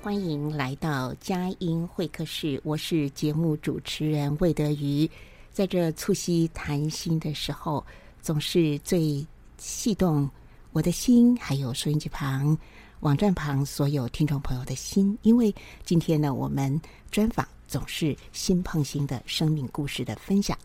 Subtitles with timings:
[0.00, 2.60] 欢迎来到佳音会客室。
[2.62, 5.10] 我是节目主持人魏德瑜。
[5.52, 7.84] 在这促膝谈心的时候，
[8.22, 9.26] 总是最
[9.58, 10.30] 系动
[10.72, 12.56] 我的心，还有收音机旁、
[13.00, 15.18] 网站旁所有听众朋友的心。
[15.22, 15.52] 因为
[15.84, 20.56] 今天呢，我们专访总是心碰心的生命故事的分享。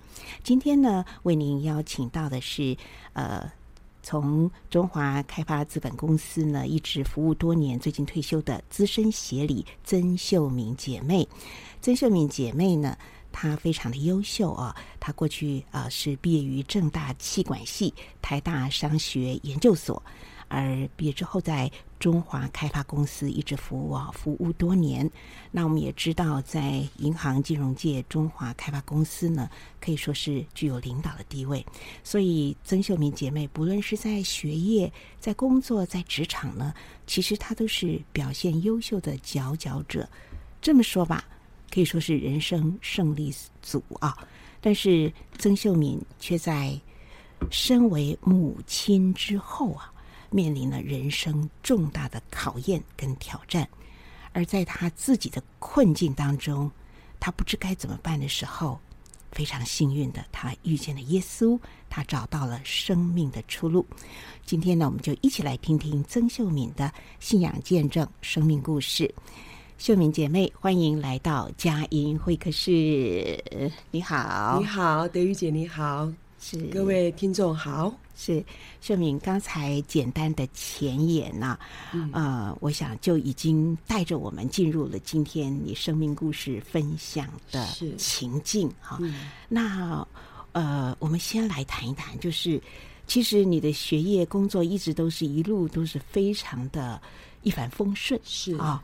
[0.44, 2.78] 今天呢，为您邀请到的是
[3.14, 3.52] 呃。
[4.04, 11.28] 从中华开发资本公司呢，一直服务多年，最近退休的资深协理曾秀敏姐妹。
[11.82, 12.98] 曾秀敏姐妹呢，
[13.32, 20.04] 她非常的优秀啊，她过去啊是毕业于正大气管系、台大商学研究所。
[20.50, 21.72] 而毕业之后，在
[22.04, 25.10] 中华开发公司一直服务啊，服务多年。
[25.52, 31.66] 那我们也知道，在银行金融界，中华开发公司呢，可以说是具有领导的地位。
[32.04, 36.74] 所以，曾秀敏姐妹，不论是在学业、在工作、在职场呢，
[37.08, 40.06] 其实她都是表现优秀的佼佼者。
[40.62, 41.24] 这么说吧，
[41.74, 44.28] 可以说是人生胜利组啊。
[44.60, 46.78] 但是，曾秀敏却在
[47.50, 49.93] 身为母亲之后啊。
[50.34, 53.70] 面临了人生重大的考验跟挑战，
[54.32, 56.72] 而在他自己的困境当中，
[57.20, 58.80] 他不知该怎么办的时候，
[59.32, 63.86] 非常幸运的，他遇见了耶稣，他找到了生命的出路。
[64.44, 69.14] 今天呢，我们就一起来听听曾秀敏的信仰见证、生命故事。
[69.78, 73.72] 秀敏姐妹，欢迎来到佳音会客室。
[73.92, 77.94] 你好，你好，德玉姐，你好，是各位听众好。
[78.16, 78.44] 是
[78.80, 81.58] 秀敏刚才简单的前言呢、
[82.12, 88.98] 呃，我想就已经带着我们进入了今天你生命故事分享的情境哈。
[89.02, 90.08] 嗯、那
[90.52, 92.62] 呃，我们先来谈一谈，就是
[93.08, 97.02] 其实你的学业工作一直都是一路都是非常的
[97.42, 98.82] 一帆风顺，是啊。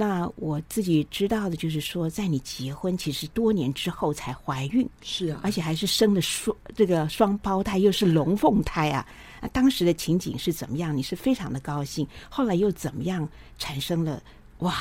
[0.00, 9.06] 那我自己知道的就是说，在你结婚其实多年之后才怀孕，是啊，而且还是生了双这个双胞胎，又是龙凤胎啊！
[9.42, 10.96] 那当时的情景是怎么样？
[10.96, 13.28] 你是非常的高兴，后来又怎么样
[13.58, 14.22] 产生了
[14.60, 14.74] 哇，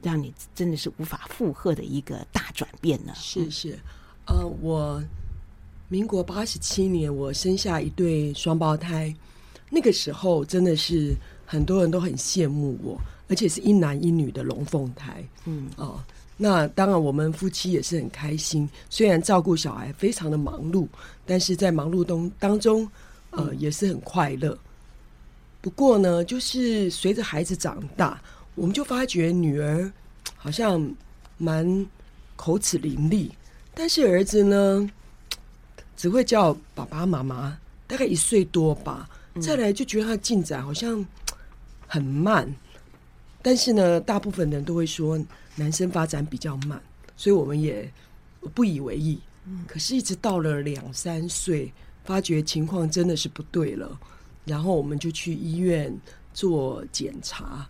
[0.00, 3.12] 让你真的是无法负荷的一个大转变呢？
[3.16, 3.76] 是是，
[4.28, 5.02] 呃，我
[5.88, 9.12] 民国八十七年我生下一对双胞胎，
[9.68, 13.00] 那个时候真的是很多人都很羡慕我。
[13.28, 16.02] 而且是一男一女的龙凤胎，嗯哦，
[16.36, 18.68] 那当然我们夫妻也是很开心。
[18.88, 20.86] 虽然照顾小孩非常的忙碌，
[21.26, 22.88] 但是在忙碌中当中，
[23.30, 24.58] 呃，也是很快乐。
[25.60, 28.20] 不过呢，就是随着孩子长大，
[28.54, 29.92] 我们就发觉女儿
[30.36, 30.90] 好像
[31.36, 31.86] 蛮
[32.36, 33.30] 口齿伶俐，
[33.74, 34.90] 但是儿子呢，
[35.96, 39.08] 只会叫爸爸妈妈，大概一岁多吧。
[39.40, 41.04] 再来就觉得他的进展好像
[41.86, 42.52] 很慢。
[43.48, 45.18] 但是呢，大部分人都会说
[45.56, 46.78] 男生发展比较慢，
[47.16, 47.90] 所以我们也
[48.52, 49.18] 不以为意。
[49.66, 51.72] 可是，一直到了两三岁，
[52.04, 53.98] 发觉情况真的是不对了，
[54.44, 55.98] 然后我们就去医院
[56.34, 57.66] 做检查。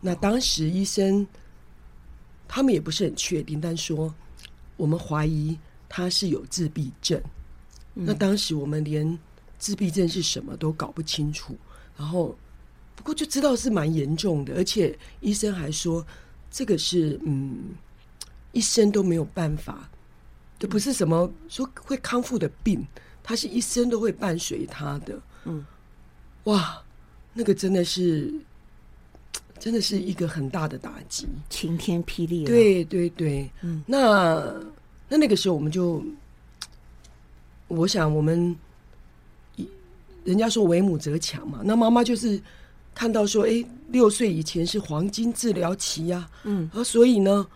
[0.00, 1.26] 那当时医生
[2.46, 4.14] 他们也不是很确定，但说
[4.76, 7.20] 我们怀疑他是有自闭症。
[7.92, 9.18] 那当时我们连
[9.58, 11.56] 自闭症是什么都搞不清楚，
[11.96, 12.38] 然后。
[12.98, 16.04] 不过就知道是蛮严重的，而且医生还说
[16.50, 17.56] 这个是嗯，
[18.50, 19.88] 一生都没有办法，
[20.58, 22.84] 这不是什么说会康复的病，
[23.22, 25.16] 他是一生都会伴随他的。
[25.44, 25.64] 嗯，
[26.44, 26.82] 哇，
[27.32, 28.34] 那个真的是
[29.60, 32.44] 真的是一个很大的打击，晴天霹雳。
[32.44, 34.52] 对对对，嗯，那
[35.08, 36.04] 那那个时候我们就，
[37.68, 38.54] 我想我们，
[40.24, 42.42] 人家说为母则强嘛，那妈妈就是
[42.98, 47.46] 看到说，哎，六岁以前是黄金治疗期呀，啊，嗯，啊，所以呢，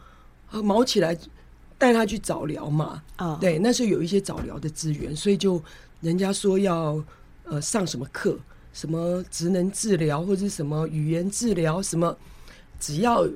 [0.53, 1.19] 啊，毛起来
[1.77, 5.61] 带他去早疗嘛，啊，对，那时候有一些早疗的资源，所以就
[6.01, 7.03] 人家说要
[7.43, 8.39] 呃上什么课。
[8.73, 12.17] 什么职能治疗或者什么语言治疗，什么
[12.81, 13.29] 只要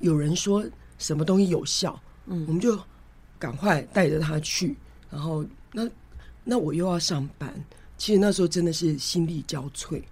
[0.00, 0.64] 有人说
[0.98, 2.76] 什么东西有效，嗯，我们就
[3.38, 4.76] 赶快带着他去。
[5.08, 5.88] 然后那
[6.42, 7.54] 那我又要上班，
[7.96, 10.02] 其实那时候真的是心力交瘁。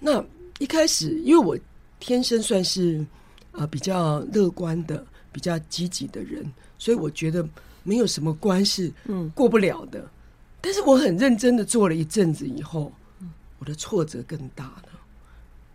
[0.00, 0.24] 好，那
[0.58, 1.58] 一开始因为我
[2.00, 3.04] 天生算是
[3.52, 7.46] 呃比较乐观的、比较积极的人，所以我觉得
[7.82, 10.00] 没有什么关是嗯过不了的。
[10.00, 10.08] 嗯，
[10.60, 12.92] 但是我很认真的做了一阵子以后。
[13.58, 14.88] 我的挫折更大了，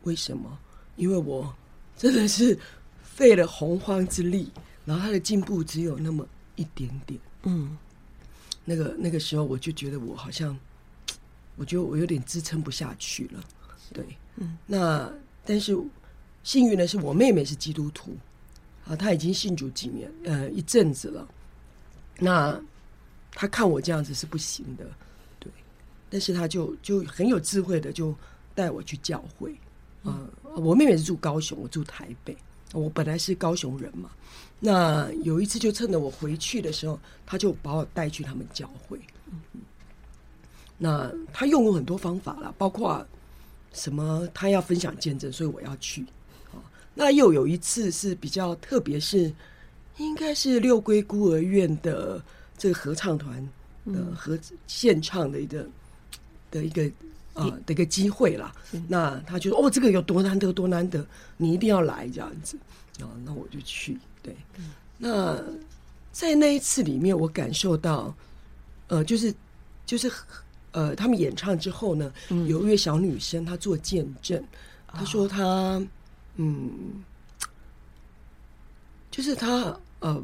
[0.03, 0.56] 为什么？
[0.97, 1.51] 因为我
[1.97, 2.57] 真的是
[3.01, 4.51] 费了洪荒之力，
[4.85, 6.23] 然后他的进步只有那么
[6.56, 7.19] 一点点。
[7.41, 7.75] 嗯，
[8.63, 10.56] 那个那个时候我就觉得我好像，
[11.56, 13.44] 我觉得我有点支撑不下去了。
[13.93, 14.05] 对，
[14.38, 15.11] 嗯，那
[15.45, 15.77] 但是
[16.43, 18.15] 幸运的是，我妹妹是基督徒，
[18.88, 21.27] 啊，她已经信主几年，呃，一阵子了。
[22.17, 22.59] 那
[23.31, 24.85] 她看我这样子是不行的。
[25.39, 25.51] 对
[26.09, 28.15] 但是她就就很有智慧的就
[28.53, 29.51] 带我去教会，
[30.03, 32.35] 啊、呃，我妹妹是住高雄，我住台北，
[32.73, 34.09] 我本来是高雄人嘛。
[34.59, 38.99] 那有一次就趁着我回去的时候，他就把我带去他们教会。
[40.77, 43.05] 那他用过很多方法了，包括
[43.73, 46.06] 什么他要分享见证，所以我要去。
[46.94, 49.33] 那又有一次是比较特别，是
[49.97, 52.23] 应该是六龟孤儿院的
[52.57, 53.47] 这个合唱团
[53.85, 54.38] 的合
[54.68, 55.68] 献唱的一个。
[56.51, 56.83] 的一个
[57.33, 58.53] 啊、呃、的一个机会啦，
[58.89, 61.07] 那他就说哦，这个有多难得多难得，
[61.38, 62.57] 你一定要来这样子
[63.00, 63.97] 啊，那我就去。
[64.21, 64.35] 对，
[64.97, 65.41] 那
[66.12, 68.13] 在那一次里面，我感受到，
[68.88, 69.33] 呃，就是
[69.85, 70.12] 就是
[70.71, 72.12] 呃，他们演唱之后呢，
[72.47, 74.44] 有一位小女生她做见证，
[74.88, 75.81] 她说她
[76.35, 77.03] 嗯，
[79.09, 80.21] 就是她呃。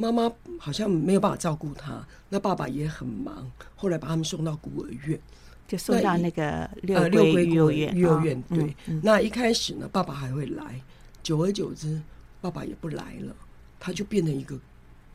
[0.00, 5.20] 妈妈好像没有办法照顾她，那爸爸也很忙，后来把他们送到孤儿院，
[5.66, 8.40] 就送到那个六呃六龟孤儿院幼儿园。
[8.42, 10.80] 对，嗯嗯、那一开始呢，爸爸还会来，
[11.24, 12.00] 久而久之，
[12.40, 13.34] 爸爸也不来了，
[13.80, 14.56] 他就变成一个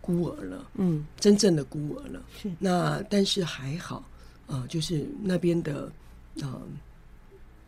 [0.01, 0.69] 孤儿了。
[0.73, 2.21] 嗯，真正的孤儿了。
[2.37, 2.51] 是。
[2.59, 4.03] 那但是还好，
[4.53, 5.91] 呃，就是那边的
[6.41, 6.61] 呃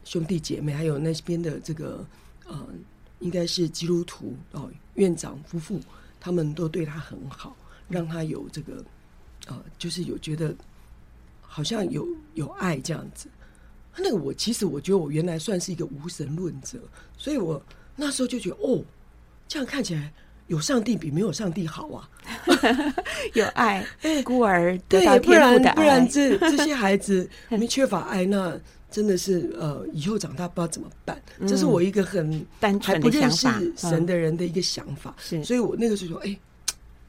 [0.03, 2.05] 兄弟姐妹，还有那边的这个
[2.45, 2.67] 呃，
[3.21, 5.81] 应该是基督徒哦，院长夫妇。
[6.19, 7.55] 他们都对他很好，
[7.87, 8.83] 让他有这个，
[9.47, 10.55] 呃，就是有觉得
[11.41, 13.27] 好像有有爱这样子。
[13.95, 16.79] 那个我其实我觉得我原来算是一个无神论者，
[17.17, 17.61] 所以我
[17.95, 18.83] 那时候就觉得哦，
[19.47, 20.11] 这样看起来
[20.47, 22.09] 有上帝比没有上帝好啊，
[23.33, 23.86] 有爱，
[24.24, 28.59] 孤儿对，不然不然这这些孩子 没缺乏爱那。
[28.92, 31.21] 真的是呃，以后长大不知道怎么办。
[31.39, 35.13] 嗯、这是我一个很单纯的想法，还不认识神的人的一个想法。
[35.44, 36.39] 所以我那个时候说，哎，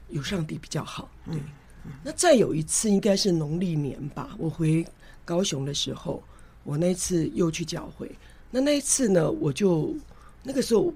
[0.09, 1.09] 有上帝比较好。
[1.25, 1.43] 对，嗯
[1.85, 4.85] 嗯、那再有一次应该是农历年吧，我回
[5.23, 6.21] 高雄的时候，
[6.65, 8.11] 我那次又去教会。
[8.51, 9.95] 那那一次呢，我就
[10.43, 10.93] 那个时候，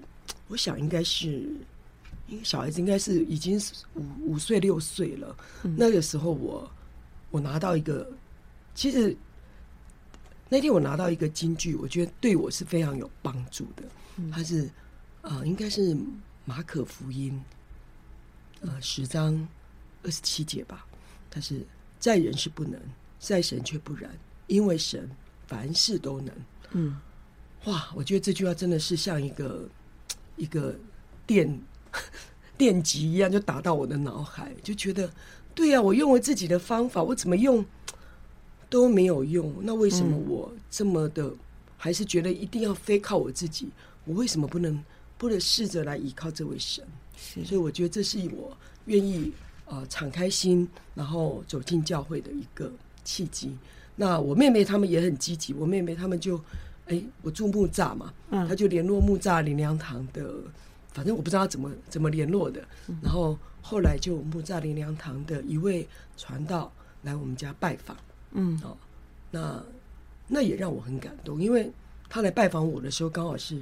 [0.49, 1.47] 我想应该是，
[2.43, 3.59] 小孩子应该是已经
[3.95, 5.35] 五五岁六岁了。
[5.63, 6.71] 嗯、那个时候我
[7.29, 8.09] 我拿到一个，
[8.75, 9.15] 其实。
[10.53, 13.83] 那天我拿到一个金句，我觉得对我是非常有帮助的。
[14.33, 14.65] 它是
[15.21, 15.95] 啊、呃，应该是
[16.43, 17.41] 马可福音
[18.59, 19.47] 呃十章
[20.03, 20.85] 二十七节吧。
[21.29, 21.65] 它是
[22.01, 22.77] 在人是不能，
[23.17, 24.11] 在神却不然，
[24.47, 25.09] 因为神
[25.47, 26.35] 凡事都能。
[26.71, 26.99] 嗯，
[27.63, 29.69] 哇，我觉得这句话真的是像一个
[30.35, 30.75] 一个
[31.25, 31.49] 电
[32.57, 35.09] 电击一样，就打到我的脑海，就觉得
[35.53, 37.65] 对呀、啊，我用了自己的方法，我怎么用？
[38.69, 41.37] 都没有用，那为什么我这么的，嗯、
[41.75, 43.69] 还是觉得一定要非靠我自己？
[44.05, 44.81] 我为什么不能
[45.17, 46.81] 不能试着来依靠这位神？
[47.43, 48.55] 所以我觉得这是我
[48.85, 49.33] 愿意
[49.65, 52.71] 呃敞开心，然后走进教会的一个
[53.03, 53.57] 契机。
[53.97, 56.39] 那我妹妹他们也很积极，我妹妹他们就
[56.87, 60.33] 哎，我住木栅嘛，嗯，他就联络木栅灵粮堂的，
[60.91, 62.61] 反正我不知道怎么怎么联络的。
[62.87, 66.71] 嗯、然后后来就木栅林良堂的一位传道
[67.03, 67.97] 来我们家拜访。
[68.31, 68.77] 嗯，哦，
[69.31, 69.63] 那
[70.27, 71.71] 那也让我很感动，因为
[72.07, 73.61] 他来拜访我的时候刚好是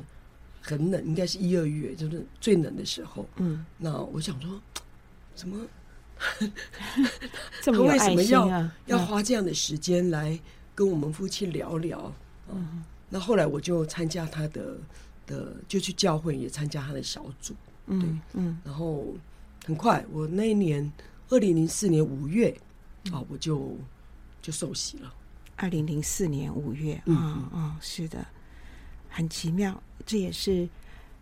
[0.61, 3.25] 很冷，应该是一二月，就是最冷的时候。
[3.37, 4.61] 嗯，那我想说，
[5.33, 5.65] 怎么
[7.63, 10.39] 他为什么要、啊、要花这样的时间来
[10.75, 12.13] 跟我们夫妻聊聊？
[12.51, 14.75] 嗯，那后来我就参加他的
[15.29, 17.53] 的，就去教会也参加他的小组。
[17.85, 19.05] 嗯对嗯，然后
[19.65, 20.91] 很快，我那一年
[21.29, 22.49] 二零零四年五月
[23.11, 23.77] 啊，我就
[24.41, 25.13] 就受洗了。
[25.55, 28.25] 二零零四年五月，嗯嗯嗯，是的，
[29.09, 30.69] 很奇妙，这也是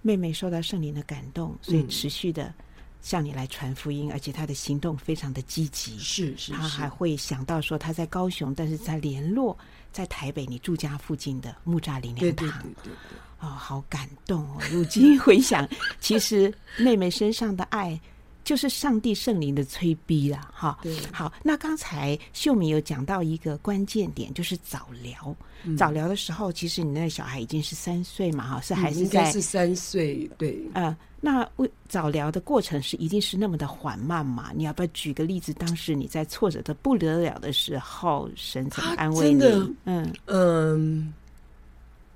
[0.01, 2.53] 妹妹受到圣灵的感动，所以持续的
[3.01, 5.97] 向你来传福音，而且她的行动非常的积极。
[5.97, 9.57] 是是，她还会想到说她在高雄，但是在联络
[9.91, 12.19] 在台北你住家附近的木栅灵粮堂。
[12.19, 12.93] 对对对对对，
[13.39, 14.61] 哦，好感动哦！
[14.71, 15.67] 如今回想，
[15.99, 17.99] 其实妹妹身上的爱。
[18.43, 20.79] 就是上帝圣灵的催逼了，哈。
[20.81, 25.35] 对，好，那刚才秀敏有讲到一个关键点，就是早疗。
[25.65, 30.31] 嗯、早疗的时候，其实你那个小孩已经是三岁嘛，哈，是还是在、嗯、是三岁？
[30.37, 34.53] 对，呃，那为早疗的过程是一定是那么的缓慢嘛？
[34.55, 35.51] 你要不要举个例子？
[35.51, 39.43] 当时你在挫折的不得了的时候，神怎么安慰你？
[39.83, 41.13] 嗯嗯，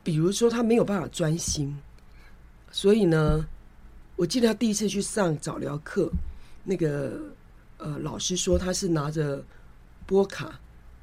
[0.03, 1.77] 比如说他没有办法专心，
[2.71, 3.45] 所以呢。
[4.17, 6.11] 我记得他第一次去上早疗课，
[6.63, 7.19] 那个
[7.77, 9.43] 呃老师说他是拿着
[10.05, 10.59] 波卡，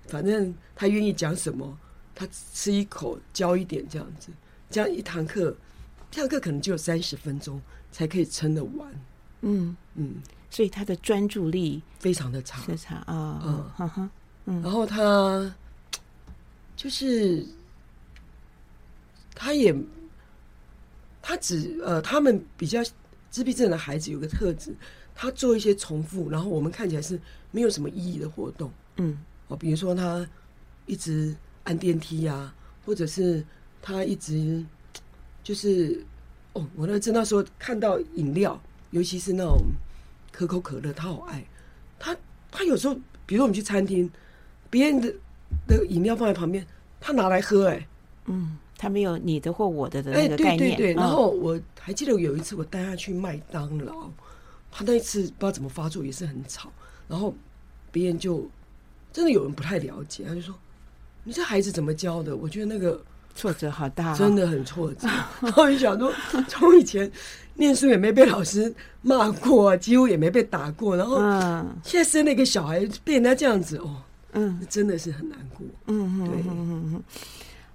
[0.06, 1.76] 反正他愿意讲什么，
[2.14, 4.30] 他吃一口教一点这样子，
[4.70, 5.56] 这样一堂课，
[6.12, 8.88] 这堂课可能就有三十分钟才可以撑得完。
[9.40, 9.76] 嗯。
[9.96, 13.74] 嗯，所以他的专注力非常的差，非常啊，
[14.44, 14.62] 嗯。
[14.62, 15.52] 然后他
[16.76, 17.44] 就是
[19.38, 19.72] 他也
[21.22, 22.82] 他只呃他们比较。
[23.30, 24.74] 自闭症的孩子有个特质，
[25.14, 28.72] 他做一些重复，然后我们看起来是没有什么意义的活动。
[28.96, 29.18] 嗯，
[29.48, 30.26] 哦，比如说他
[30.86, 32.54] 一直按电梯呀、啊，
[32.86, 33.44] 或者是
[33.82, 34.64] 他一直
[35.44, 36.02] 就是
[36.54, 38.58] 哦，我那阵那时候看到饮料，
[38.92, 39.58] 尤其是那种
[40.32, 41.44] 可口可乐，他好爱。
[41.98, 42.16] 他
[42.50, 42.94] 他有时候，
[43.26, 44.10] 比如说我们去餐厅，
[44.70, 45.14] 别人的
[45.66, 46.66] 的饮料放在旁边，
[46.98, 47.88] 他拿来喝、欸，哎，
[48.24, 48.56] 嗯。
[48.78, 50.72] 他没有你的或我的的那个概念。
[50.72, 50.94] 哎，对对对。
[50.94, 54.08] 然后我还记得有一次我带他去麦当劳，
[54.70, 56.70] 他那一次不知道怎么发作，也是很吵。
[57.08, 57.34] 然后
[57.90, 58.48] 别人就
[59.12, 60.54] 真的有人不太了解，他就说
[61.24, 63.02] ：“你这孩子怎么教的？”我觉得那个
[63.34, 65.08] 挫折好大，真的很挫折。
[65.40, 66.12] 然后就想说，
[66.46, 67.10] 从以前
[67.54, 71.16] 念书也没被老师骂过，几乎也没被打过，然后
[71.82, 75.66] 现在生了一个小孩被人家这样子，哦，嗯，真的是很难过。
[75.86, 77.02] 嗯对。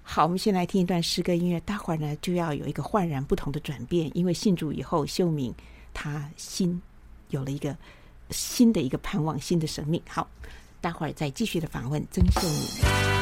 [0.06, 5.52] 好，我们先来听一段诗歌音乐，待会儿呢就要有一个焕然不同的转变，因为信主以后，秀敏
[5.94, 6.80] 她心
[7.30, 7.76] 有了一个
[8.30, 10.00] 新的一个盼望，新的生命。
[10.06, 10.28] 好，
[10.80, 13.13] 待会儿再继续的访问曾秀敏。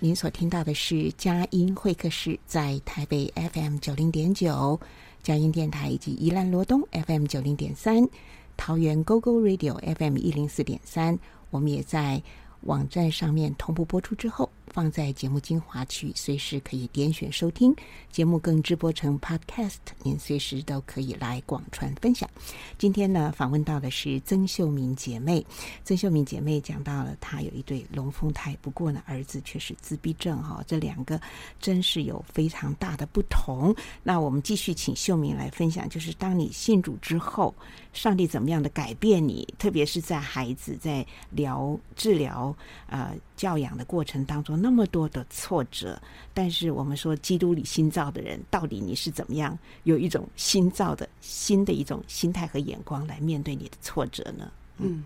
[0.00, 4.80] 您所听到的是佳音会客室，在台北 FM 九零点九，
[5.22, 8.08] 佳音电台以及宜兰罗东 FM 九零点三，
[8.56, 11.18] 桃园 GO GO Radio FM 一零四点三，
[11.50, 12.22] 我们也在
[12.62, 14.50] 网站上面同步播出之后。
[14.76, 17.74] 放在节目精华区，随时可以点选收听。
[18.12, 22.28] 节目更直播成 Podcast，您随时都可以来广传分享。
[22.76, 25.42] 今天呢，访问到的是曾秀敏姐妹。
[25.82, 30.64] 曾秀敏姐妹讲到了，她有一对龙凤胎，不过呢，儿子却是自闭症哈、哦。
[30.66, 31.18] 这两个
[31.58, 33.74] 真是有非常大的不同。
[34.02, 37.54] 那我们继续请秀敏来分享，就是当你信主之后，
[37.94, 39.48] 上帝怎么样的改变你？
[39.58, 42.54] 特别是在孩子在疗治疗
[42.88, 44.65] 呃教养的过程当中。
[44.66, 45.96] 那么多的挫折，
[46.34, 54.50] 但是我们说基督里新造的人，到底你是怎么样有一种新造的新的一种心态和眼光来面对你的挫折呢？
[54.78, 55.04] 嗯，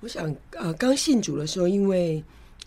[0.00, 2.20] 我想呃，刚信主的时候，因为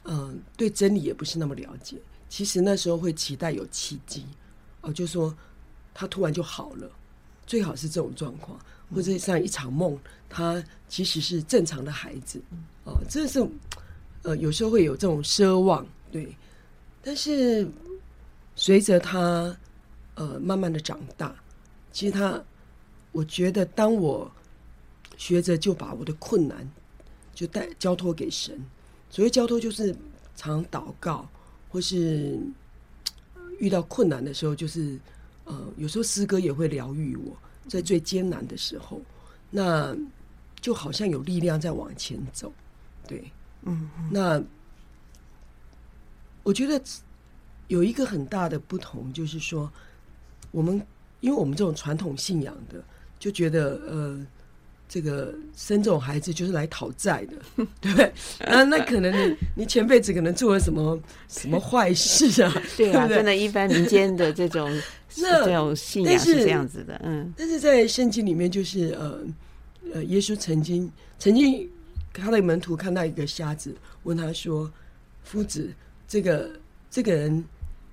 [0.04, 1.98] 嗯、呃，对真理也不是那么了解，
[2.30, 4.22] 其实那时候会期待有奇迹
[4.80, 5.36] 哦、呃，就说
[5.94, 6.90] 他突然就好了，
[7.46, 8.58] 最好是这种状况，
[8.96, 10.00] 或者像一场梦，
[10.30, 12.42] 他其实是正常的孩子
[12.86, 13.46] 哦、呃，这是
[14.22, 15.86] 呃，有时候会有这种奢望。
[16.14, 16.38] 对，
[17.02, 17.68] 但是
[18.56, 19.58] 随着他
[20.14, 21.36] 呃慢慢的长大，
[21.92, 22.40] 其实他，
[23.12, 24.32] 我觉得当我
[25.18, 26.72] 学着就把我的困难
[27.34, 28.56] 就带交托给神，
[29.10, 29.96] 所谓交托就是
[30.36, 31.28] 常祷告，
[31.72, 32.38] 或是
[33.58, 35.00] 遇到困难的时候，就是
[35.46, 37.36] 呃有时候诗歌也会疗愈我，
[37.68, 39.02] 在最艰难的时候，
[39.50, 39.98] 那
[40.62, 42.54] 就好像有力量在往前走，
[43.08, 43.24] 对，
[43.64, 44.40] 嗯，那。
[46.44, 46.80] 我觉得
[47.68, 49.72] 有一个很大的不同，就是说，
[50.52, 50.80] 我们
[51.22, 52.84] 因为我们这种传统信仰的，
[53.18, 54.20] 就觉得呃，
[54.90, 57.38] 这个生这种孩子就是来讨债的，
[57.80, 58.14] 对不对？
[58.42, 62.54] 那，那可能你你前辈子可能做了什么什么坏事啊？
[62.76, 64.70] 对啊，真的，一般民间的这种
[65.18, 67.34] 那这种信仰是这样子的，嗯。
[67.38, 69.20] 但是在圣经里面，就是呃
[69.94, 71.70] 呃，耶稣曾经曾经
[72.12, 74.70] 他的门徒看到一个瞎子，问他说
[75.24, 75.74] ：“夫子。”
[76.08, 77.44] 这个这个人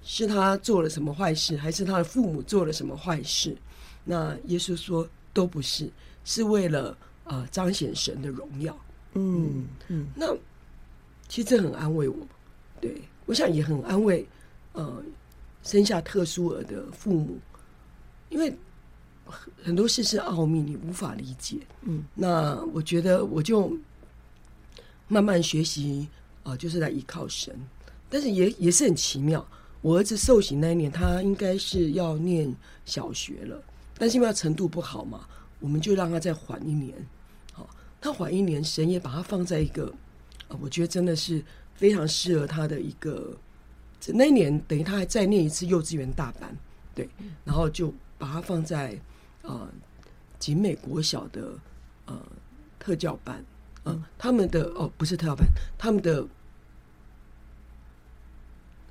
[0.02, 3.56] 是他做了什么坏事，还是他的父母做了什么坏事？
[4.04, 5.90] 那耶稣说都不是，
[6.24, 8.76] 是为了呃彰显神的荣耀。
[9.14, 10.34] 嗯嗯，嗯，那
[11.28, 12.16] 其实这很安慰我，
[12.80, 14.26] 对，我想也很安慰
[14.72, 15.02] 呃
[15.62, 17.38] 生下特殊儿的父母，
[18.30, 18.52] 因为
[19.62, 21.58] 很多事是奥秘，你无法理解。
[21.82, 23.76] 嗯，那我觉得我就
[25.08, 26.08] 慢慢学习
[26.42, 27.54] 啊、呃，就是来依靠神。
[28.10, 29.46] 但是也也是很奇妙，
[29.80, 32.52] 我儿子受刑那一年，他应该是要念
[32.84, 33.62] 小学了，
[33.96, 35.28] 但是因为他程度不好嘛，
[35.60, 36.92] 我们就让他再缓一年。
[37.52, 37.70] 好，
[38.00, 39.94] 他缓一年，神也把他放在一个，
[40.48, 41.40] 呃，我觉得真的是
[41.76, 43.32] 非常适合他的一个。
[44.08, 46.52] 那一年等于他还再念一次幼稚园大班，
[46.94, 47.08] 对，
[47.44, 48.98] 然后就把他放在
[49.42, 49.68] 呃
[50.38, 51.52] 景美国小的
[52.06, 52.20] 呃
[52.78, 53.44] 特教班，
[53.84, 55.46] 呃，他们的哦不是特教班，
[55.78, 56.26] 他们的。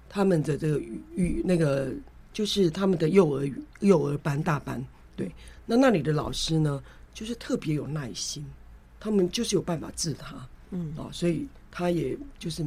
[0.10, 0.80] 他们的这个
[1.16, 1.94] 育那个
[2.34, 3.48] 就是他们的幼儿
[3.82, 4.84] 幼儿班大班，
[5.16, 5.32] 对，
[5.68, 6.82] 那那里的老师呢，
[7.14, 8.44] 就是特别有耐心，
[9.00, 10.36] 他们就是有办法治他，
[10.72, 12.66] 嗯啊，所以他也就是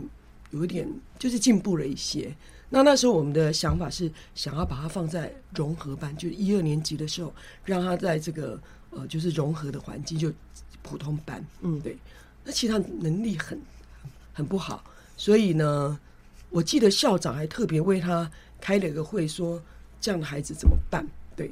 [0.51, 2.33] 有一点就是进步了一些。
[2.71, 10.33] 那那时候我们的想法是想要把他放在融合班，就是一二年级的时候，让他在这个呃就是融合的环境，就
[10.83, 11.97] 普通班，嗯，对。
[12.45, 13.61] 那其实他能力很
[14.33, 14.85] 很不好，
[15.17, 15.99] 所以呢。
[16.53, 19.61] 我记得校长还特别为他开了一个会，说
[20.01, 21.05] 这样的孩子怎么办？
[21.35, 21.51] 对，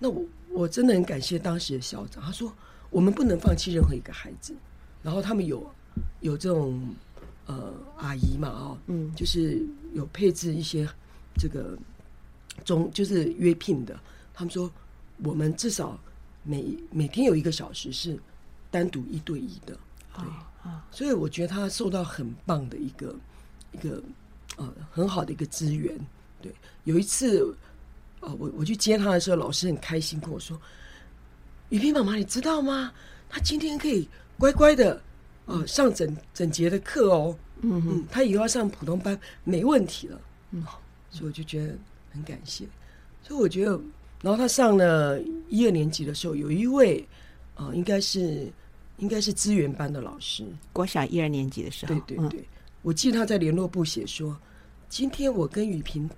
[0.00, 2.22] 那我我真的很感谢当时的校长。
[2.22, 2.52] 他说
[2.90, 4.54] 我们不能放弃任何一个孩子。
[5.02, 5.64] 然后他们有
[6.20, 6.92] 有这种
[7.46, 10.88] 呃阿姨嘛，哦，嗯，就是有配置一些
[11.38, 11.78] 这个
[12.64, 13.96] 中就是约聘的。
[14.34, 14.68] 他们说
[15.22, 15.96] 我们至少
[16.42, 18.18] 每每天有一个小时是
[18.72, 19.78] 单独一对一的，
[20.14, 20.24] 对
[20.64, 23.14] 啊，所以我觉得他受到很棒的一个。
[23.76, 24.02] 一个
[24.56, 25.94] 呃很好的一个资源，
[26.40, 26.52] 对。
[26.84, 27.54] 有一次，
[28.20, 30.58] 呃，我我去接他的时候，老师很开心跟我说
[31.70, 32.92] ：“雨萍妈妈，你知道吗？
[33.28, 34.08] 他今天可以
[34.38, 35.02] 乖乖的
[35.46, 37.36] 呃上整整节的课哦。
[37.60, 40.20] 嗯嗯，他以后要上普通班没问题了。
[40.52, 40.62] 嗯，
[41.10, 41.74] 所以我就觉得
[42.12, 42.64] 很感谢。
[43.22, 43.72] 所以我觉得，
[44.22, 47.04] 然后他上了一二年级的时候，有一位
[47.56, 48.48] 呃应该是
[48.98, 52.40] 应该是资源班的老师，国小一二年级的时候，对对对。
[52.40, 52.44] 嗯
[52.86, 54.38] 我记得他在联络部写说
[54.88, 56.08] ：“今天我跟雨萍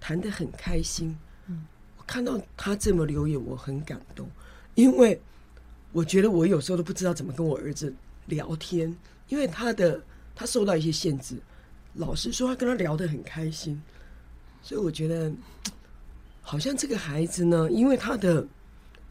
[0.00, 1.14] 谈得很开心。
[1.48, 1.66] 嗯，
[1.98, 4.26] 我看到他这么留言，我很感动，
[4.74, 5.20] 因为
[5.92, 7.94] 我觉得我有时候都不知道怎么跟我儿子
[8.24, 8.96] 聊天，
[9.28, 10.02] 因为他的
[10.34, 11.36] 他受到一些限制，
[11.92, 13.78] 老师说他跟他聊得很开心，
[14.62, 15.30] 所以我觉得
[16.40, 18.48] 好像这个孩子呢，因为他的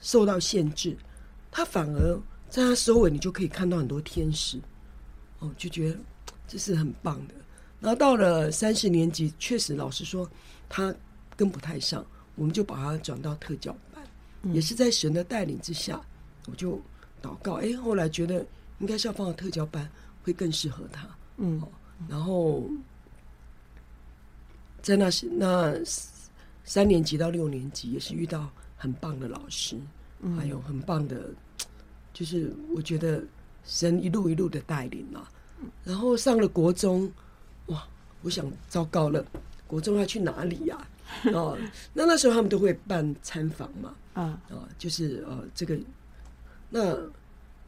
[0.01, 0.97] 受到限制，
[1.51, 4.59] 他反而在他收尾，你就可以看到很多天使，
[5.37, 5.99] 哦，就觉得
[6.47, 7.33] 这是很棒的。
[7.79, 10.27] 然后到了三四年级，确实老师说
[10.67, 10.93] 他
[11.35, 12.03] 跟不太上，
[12.35, 14.03] 我们就把他转到特教班，
[14.41, 16.01] 嗯、也是在神的带领之下，
[16.47, 16.81] 我就
[17.21, 18.43] 祷告，哎，后来觉得
[18.79, 19.87] 应该是要放到特教班
[20.23, 21.07] 会更适合他，
[21.37, 21.67] 嗯，哦
[22.07, 22.69] 然后
[24.81, 25.73] 在那时那
[26.63, 29.79] 三年级到六年级也是遇到很棒的老师，
[30.21, 31.29] 嗯、还有很棒的，
[32.13, 33.23] 就是我觉得
[33.63, 35.29] 神一路一路的带领啊，
[35.83, 37.11] 然后上了国中。
[37.67, 37.85] 哇！
[38.23, 39.23] 我想糟糕了，
[39.67, 40.75] 国中要去哪里呀？
[40.75, 41.29] 啊？
[41.31, 41.57] 哦，
[41.93, 43.93] 那那时候他们都会办参访嘛。
[44.13, 45.77] 啊啊，就是呃，这个
[46.69, 46.97] 那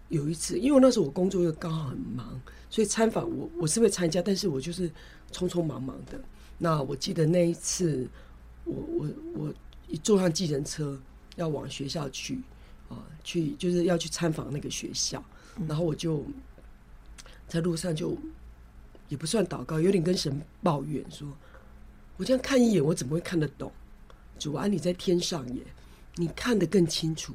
[0.07, 4.89] 有一次，因为那时候我工作又刚好很忙，所以参访我我是会参加，但是我就是
[5.31, 6.19] 匆匆忙忙的。
[6.57, 8.07] 那我记得那一次，
[8.65, 9.53] 我我我
[9.87, 10.99] 一坐上计程车
[11.35, 12.41] 要往学校去
[12.89, 15.23] 啊，去就是要去参访那个学校，
[15.67, 16.25] 然后我就
[17.49, 18.17] 在路上就。
[19.07, 21.27] 也不算祷告，有点跟神抱怨说
[22.15, 23.71] ：“我这样看一眼，我怎么会看得懂？
[24.37, 25.63] 主啊，你在天上耶，
[26.17, 27.33] 你看得更清楚。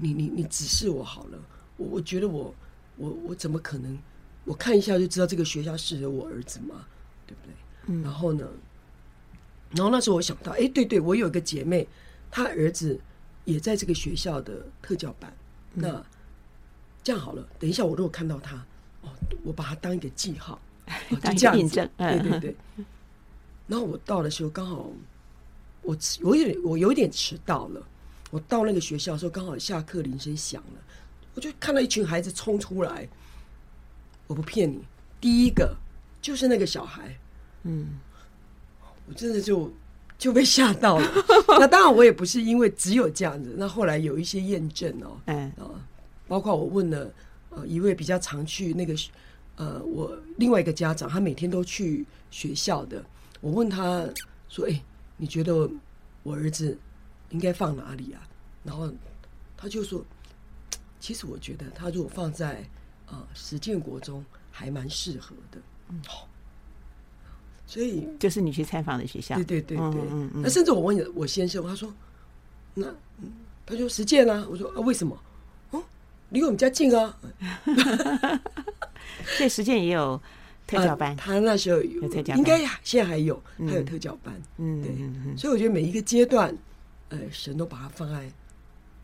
[0.00, 1.38] 你你你指示我好了。
[1.78, 2.54] 我我觉得我
[2.96, 3.98] 我我怎么可能？
[4.44, 6.86] 我看一下就知道这个学校适合我儿子吗？
[7.26, 7.52] 对不对？
[7.86, 8.02] 嗯。
[8.04, 8.48] 然后呢？
[9.72, 11.88] 然后那时候我想到，哎，对对，我有一个姐妹，
[12.30, 13.00] 她儿子
[13.44, 15.36] 也在这个学校的特教班。
[15.74, 16.00] 那
[17.02, 18.64] 这样好了，等一下我如果看到他，
[19.06, 19.12] 哦，
[19.44, 20.60] 我把它当一个记号。
[21.10, 22.56] ”就这样子，对对对。
[23.66, 24.90] 然后我到的时候，刚好
[25.82, 27.82] 我我有点我有点迟到了。
[28.30, 30.80] 我到那个学校的时候，刚好下课铃声响了，
[31.34, 33.08] 我就看到一群孩子冲出来。
[34.26, 34.82] 我不骗你，
[35.20, 35.76] 第一个
[36.20, 37.16] 就是那个小孩。
[37.62, 37.98] 嗯，
[39.08, 39.72] 我真的就
[40.18, 41.12] 就被吓到了。
[41.58, 43.54] 那当然，我也不是因为只有这样子。
[43.56, 45.70] 那后来有一些验证哦，嗯啊，
[46.28, 47.08] 包括我问了
[47.56, 48.94] 呃一位比较常去那个。
[49.58, 53.02] 呃，我另外一个家长，他每天都去学校的。
[53.40, 54.06] 我问他
[54.50, 54.82] 说：“哎、欸，
[55.16, 55.66] 你觉得
[56.22, 56.78] 我儿子
[57.30, 58.20] 应该放哪里啊？”
[58.62, 58.92] 然后
[59.56, 60.04] 他就说
[61.00, 62.62] ：“其实我觉得他如果放在
[63.06, 66.28] 啊实践国中，还蛮适合的。”嗯，好。
[67.66, 69.86] 所以就是你去采访的学校，对对对对。
[69.86, 70.42] 嗯嗯，嗯。
[70.42, 71.90] 那甚至我问我先生，他说
[72.74, 72.94] ：“那
[73.64, 75.18] 他说实践啊。”我说：“啊，为什么？
[76.26, 77.16] 哦，离我们家近啊。
[79.36, 80.20] ”所以实践也有
[80.66, 84.34] 特教班，他那时候有，有特教班，应该现在还有，他有特教班。
[84.58, 86.56] 嗯，对，所以我觉得每一个阶段，
[87.08, 88.30] 呃，神都把它放在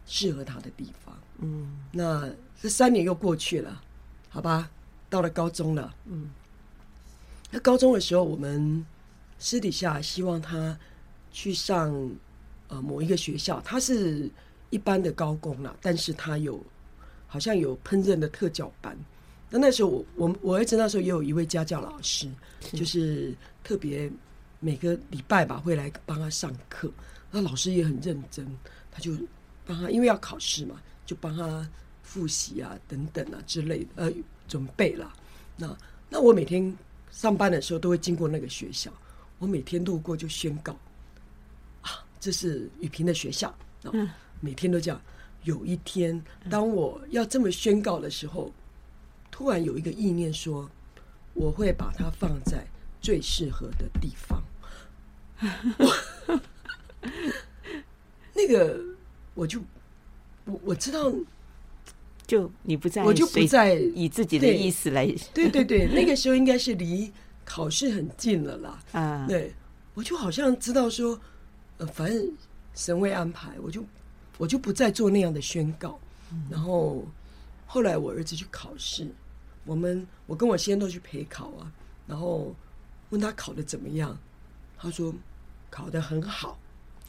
[0.06, 1.16] 适合他的地方。
[1.38, 2.28] 嗯，那
[2.60, 3.82] 这三年又过去了，
[4.28, 4.70] 好吧，
[5.08, 5.94] 到了高中了。
[6.06, 6.30] 嗯，
[7.50, 8.84] 那高中的时候，我们
[9.38, 10.78] 私底下希望他
[11.32, 12.10] 去上
[12.68, 14.30] 呃某一个学校，他是
[14.70, 16.64] 一般的高工了，但是他有
[17.32, 18.94] 好像有烹饪的特教班。
[19.48, 22.28] 那那时候我我我儿子那时候也有一位家教老师，
[22.74, 24.12] 就是特别
[24.60, 26.92] 每个礼拜吧会来帮他上课。
[27.30, 28.46] 那老师也很认真，
[28.90, 29.12] 他就
[29.64, 31.66] 帮他，因为要考试嘛，就帮他
[32.02, 34.12] 复习啊等等啊之类的，呃，
[34.46, 35.10] 准备了。
[35.56, 35.74] 那
[36.10, 36.76] 那我每天
[37.10, 38.92] 上班的时候都会经过那个学校，
[39.38, 40.76] 我每天路过就宣告
[41.80, 43.48] 啊，这是雨萍的学校。
[43.84, 43.90] 啊，
[44.40, 45.00] 每天都这样。
[45.44, 48.52] 有一天，当我要这么宣告的时候。
[49.34, 50.70] 突然有一个意念说，
[51.32, 52.66] 我会把它放在
[53.00, 54.42] 最适合的地方。
[58.34, 58.78] 那个，
[59.32, 59.58] 我就
[60.44, 61.10] 我我知道，
[62.26, 65.06] 就你不在，我就不再以自己的意思来。
[65.32, 67.10] 对对对， 那个时候应该是离
[67.42, 68.82] 考试很近了啦。
[68.92, 69.54] 啊，对，
[69.94, 71.18] 我就好像知道说，
[71.78, 72.30] 呃，反正
[72.74, 73.82] 神会安排，我就
[74.38, 75.98] 我就不再做那样的宣告。
[76.50, 77.04] 然后
[77.66, 79.06] 后来我儿子去考试。
[79.64, 81.70] 我们我跟我先生都去陪考啊，
[82.06, 82.52] 然后
[83.10, 84.18] 问他考的怎么样，
[84.76, 85.14] 他说
[85.70, 86.58] 考的很好，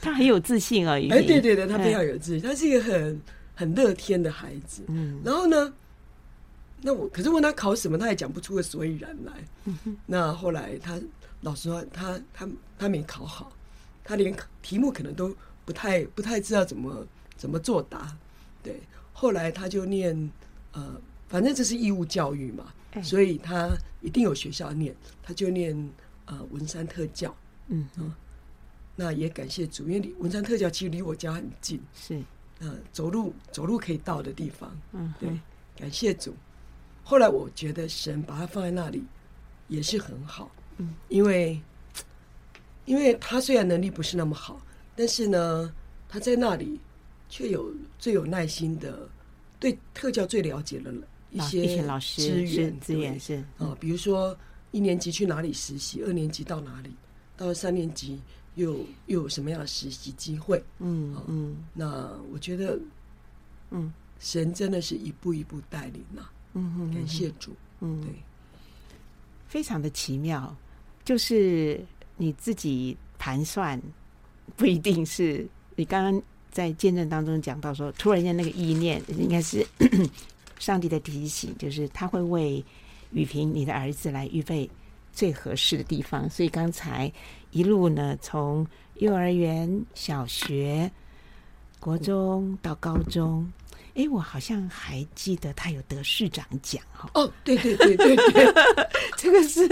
[0.00, 0.94] 他很有自信啊。
[0.94, 3.20] 哎，对对对，他非常有自信，他是一个很
[3.54, 4.82] 很乐天的孩子。
[4.88, 5.72] 嗯，然后呢，
[6.80, 9.32] 那我可是问他考什么，他也讲不出个所以然来。
[10.06, 11.00] 那后来他
[11.42, 13.52] 老实说，他他他没考好，
[14.04, 18.16] 他连题目可能都不太不太知道怎么怎么作答，
[18.62, 18.78] 对。
[19.12, 20.30] 后来他就念，
[20.72, 25.74] 呃，反正这是义务教育嘛，欸、所以他一定有学校念，他就念
[26.26, 27.34] 呃文山特教，
[27.68, 27.88] 嗯。
[27.96, 28.12] 嗯，
[28.96, 32.22] 那也感谢主，因为文山特教其实离我家很近，是，
[32.60, 35.28] 呃，走路走路可以到的地方，嗯，对，
[35.76, 36.34] 感谢主。
[37.02, 39.04] 后来我觉得神把他放在那里
[39.68, 41.60] 也是很好，嗯，因为
[42.84, 44.60] 因为他虽然能力不是那么好，
[44.94, 45.72] 但是呢，
[46.08, 46.78] 他在那里
[47.28, 49.08] 却有最有耐心的
[49.58, 50.92] 对特教最了解的
[51.30, 54.36] 一些老师资源资源是啊，比如说
[54.70, 56.90] 一年级去哪里实习，二年级到哪里，
[57.36, 58.20] 到了三年级
[58.56, 58.74] 又
[59.06, 60.62] 又有什么样的实习机会？
[60.78, 62.78] 嗯嗯，那我觉得，
[63.70, 68.10] 嗯，神真的是一步一步带领呐，嗯嗯，感谢主，嗯，对，
[69.48, 70.54] 非常的奇妙，
[71.04, 71.84] 就是
[72.16, 73.80] 你自己盘算，
[74.56, 75.46] 不一定是
[75.76, 79.66] 你刚刚在见证当中讲到说，突然间那个意念应该是
[80.58, 82.64] 上帝的提醒，就是他会为。
[83.12, 84.68] 雨萍，你的儿子来预备
[85.12, 87.12] 最合适的地方，所以刚才
[87.52, 90.90] 一路呢，从幼儿园、小学、
[91.78, 93.48] 国中到高中，
[93.94, 97.10] 哎，我好像还记得他有得市长奖哈。
[97.14, 98.54] 哦，对对对对对，
[99.16, 99.66] 这个是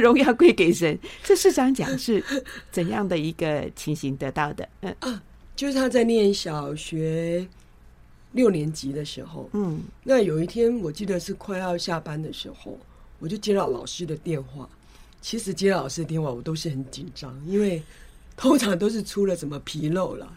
[0.00, 0.98] 荣耀归给神。
[1.22, 2.22] 这市长奖是
[2.70, 4.68] 怎样的一个情形得到的？
[4.80, 5.22] 嗯啊，
[5.56, 7.46] 就是他在念小学。
[8.32, 12.78] 六年级的时候，嗯，那有一天我记得是快要下班的时候，
[13.18, 14.68] 我就接到老师的电话。
[15.20, 17.82] 其实接到老师的电话，我都是很紧张，因为
[18.36, 20.32] 通常都是出了什么纰漏了。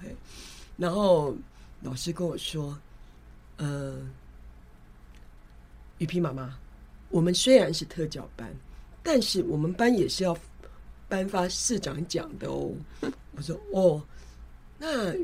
[0.76, 1.36] 然后
[1.84, 2.76] 老师跟我说
[3.58, 4.00] ：“呃，
[5.98, 6.58] 雨萍妈妈，
[7.10, 8.54] 我们虽然是特教班，
[9.02, 10.38] 但是我们班也是要
[11.08, 12.72] 颁发市长奖的哦。
[13.36, 14.04] ”我说：“哦，
[14.78, 15.16] 那。”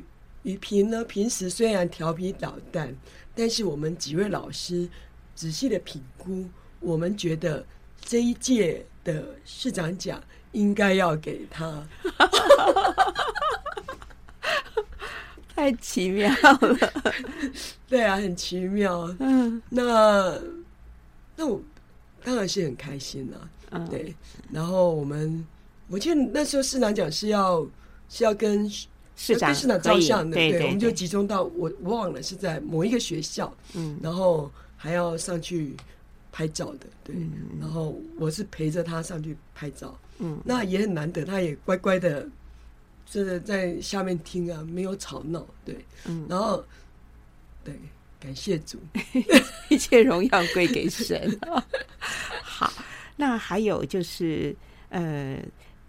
[0.44, 2.96] 雨萍呢，平时虽然调皮捣蛋，
[3.36, 4.88] 但是我们几位老师
[5.36, 6.46] 仔细的评估，
[6.80, 7.64] 我们觉得
[8.00, 11.86] 这一届的市长奖应该要给他。
[15.60, 16.94] 太奇妙了，
[17.86, 19.14] 对啊，很奇妙。
[19.20, 20.40] 嗯，那
[21.36, 21.62] 那我
[22.24, 23.50] 当然是很开心了。
[23.72, 24.16] 嗯，对。
[24.52, 25.46] 然后我们，
[25.90, 27.68] 我记得那时候市长讲是要
[28.08, 28.72] 是要跟。
[29.22, 35.76] 市长跟，市长照相的，对，对，对，我们就集中到我我忘了是在某一个学校，嗯，然后还要上去
[36.32, 42.26] 拍照的，对，嗯、然后我是陪着他上去拍照，嗯，那也很难得，他也乖乖的，
[43.10, 46.64] 就是在下面听啊，没有吵闹，对，嗯，然后
[47.64, 47.74] 对，
[48.20, 48.78] 感谢主，
[49.70, 51.40] 一切荣耀归给神。
[52.44, 52.72] 好，
[53.16, 54.56] 那还有就是，
[54.90, 55.38] 呃，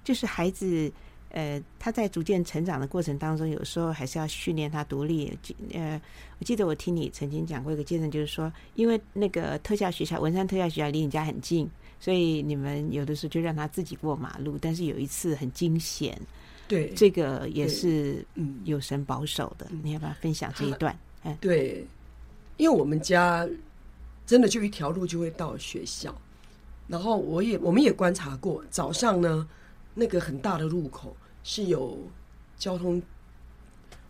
[0.02, 0.90] 就是孩子。
[1.32, 5.32] 呃，他在逐渐成长的过程当中，有时候还是要训练他独立。
[5.72, 6.02] 呃，
[6.40, 14.58] 我记得我听你曾经讲过一个见证，就是说，因为那个特教学校文山特教学校离你家很近，所以你们有的时候就让他自己过马路。
[14.60, 16.20] 但是有一次很惊险，
[16.70, 19.66] 对，这个也是嗯有神保守的。
[19.82, 20.96] 你要不要分享这一段？
[21.24, 21.84] 哎，对，
[22.56, 23.48] 因为我们家
[24.24, 26.14] 真的就一条路就会到学校，
[26.86, 29.48] 然后我也我们也观察过，早上呢。
[29.92, 31.98] 那个很大的路口是有
[32.56, 33.02] 交通，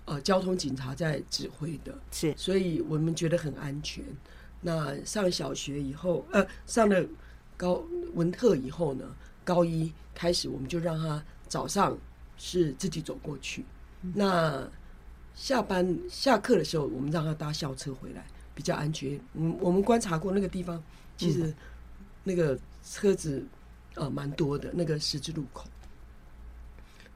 [0.04, 4.04] 呃，交通警察在指挥的，是，所以我们觉得很安全。
[4.60, 7.02] 那上小学以后，呃，上了
[7.56, 9.04] 高文特以后呢，
[9.42, 11.96] 高一开始我们就让他早上
[12.40, 13.64] 是自己走过去。
[14.02, 14.68] 嗯、那
[15.34, 19.20] 下班下课的时候，我们让他搭校车回来，比较安全。
[19.34, 20.82] 嗯，我们观察过那个地方，
[21.16, 21.54] 其实
[22.24, 23.46] 那个车子。
[23.96, 25.68] 呃，蛮多的那个十字路口，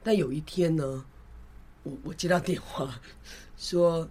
[0.03, 1.05] 但有一天呢，
[1.83, 2.99] 我我接到电话，
[3.57, 4.05] 说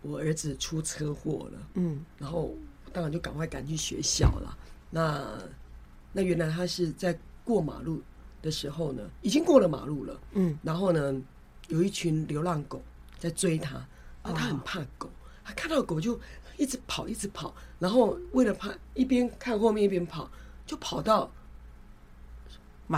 [0.00, 2.54] 我儿子出车祸了，嗯，然后
[2.92, 4.56] 当然就赶快赶去学校了。
[4.90, 5.26] 那
[6.12, 8.00] 那原来他是在过马路
[8.42, 11.14] 的时候呢，已经过了马路了，嗯，然后呢，
[11.68, 12.82] 有一群流浪狗
[13.18, 13.82] 在追他，
[14.22, 15.08] 那他很怕狗，
[15.44, 16.20] 他看到狗就
[16.58, 20.28] 一直跑，一直跑，然后为了怕，一边看后面一边跑，
[20.66, 21.30] 就跑到。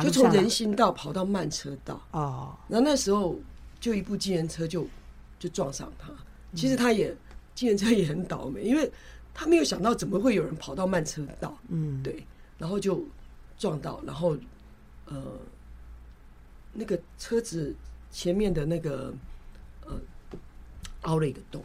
[0.02, 2.02] 就从人行道跑到慢车道。
[2.10, 3.38] 哦，然后那时候
[3.78, 4.84] 就一部机人车就
[5.38, 6.10] 就撞上他。
[6.52, 7.14] 其实他也
[7.54, 8.90] 机人车也很倒霉，因为
[9.32, 12.26] 他没有想到怎么会有人跑到慢车道，嗯，对，
[12.58, 13.06] 然后就
[13.56, 14.36] 撞到，然后
[15.06, 15.38] 呃
[16.72, 17.74] 那个车子
[18.10, 19.12] 前面的那个
[19.86, 19.98] 呃
[21.02, 21.64] 凹了一个洞，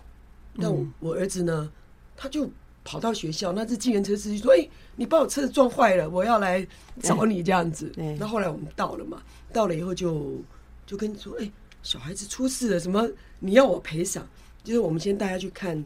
[0.58, 1.72] 但我我儿子呢，
[2.16, 2.50] 他就。
[2.86, 6.66] 跑到学校，那这救援车司机说：“哎、欸，你把我车子撞坏了，我要来
[7.02, 9.22] 找你这样子。”那后来我们到了嘛，
[9.54, 10.42] 到了以后就
[10.88, 11.52] 就跟你说：“哎、欸，
[11.84, 14.28] 小孩子出事了，什么你要我赔偿？”
[14.64, 15.86] 就是我们先带他去看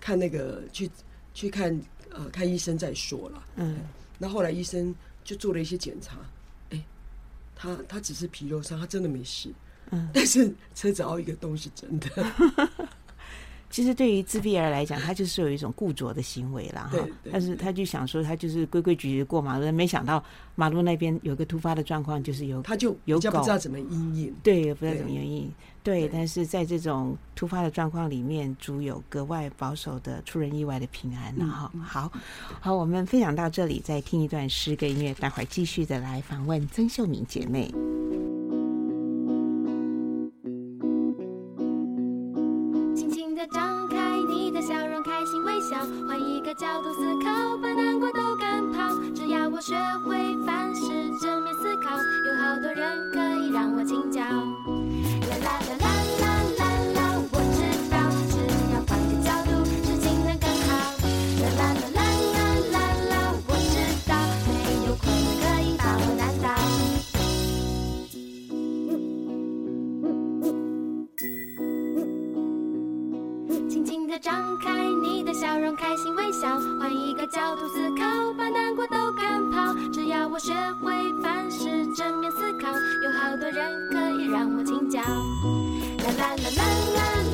[0.00, 0.90] 看那个去
[1.34, 1.78] 去看
[2.10, 3.44] 呃看医生再说了。
[3.56, 3.82] 嗯，
[4.18, 4.92] 那后来医生
[5.22, 6.18] 就做了一些检查，
[7.54, 9.52] 他他只是皮肉伤，他真的没事。
[9.90, 12.08] 嗯，但是车子凹一个洞是真的。
[13.74, 16.96] 其实对于自闭儿来讲，他就是有一种固着的行为了哈。
[17.32, 20.22] 但是他就想说，他就是规规矩矩过马路，没想到
[20.54, 25.52] 马路那边有个突发的状况，就是有他就有狗不知道怎么阴影，对，不知道怎么因应。
[25.82, 31.72] 对，但是在这种突发的状况里面，主有格外保守的出人意外的平安了哈。
[31.84, 32.12] 好
[32.60, 37.74] 好，我们分享到这里，再听一段诗歌音乐，待会儿继续的来访问曾秀敏姐妹。
[75.76, 76.58] 开心微笑。
[76.78, 78.04] 换一个角度思考，
[78.36, 79.74] 把难过都赶跑。
[79.92, 82.68] 只要我学会凡事正面思考，
[83.02, 85.00] 有好多人可以让我请教。
[85.00, 86.62] 啦啦啦啦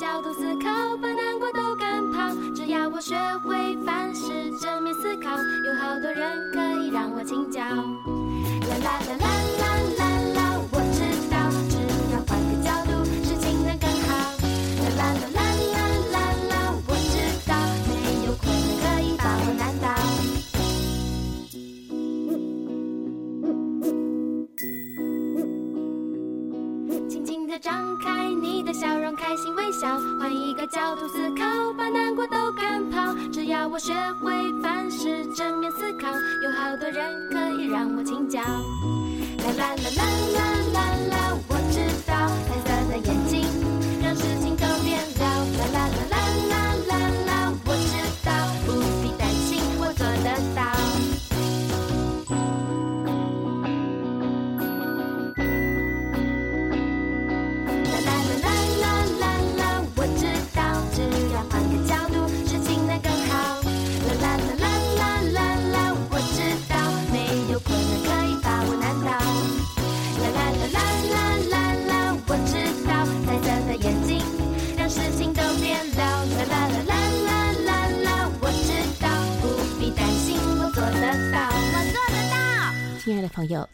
[0.00, 2.34] 角度思考，把难过都赶跑。
[2.54, 7.60] 只要我学会凡事正面思考，有好多人可以让我请教。
[7.60, 7.74] 啦
[8.82, 9.26] 啦啦啦
[9.60, 9.79] 啦，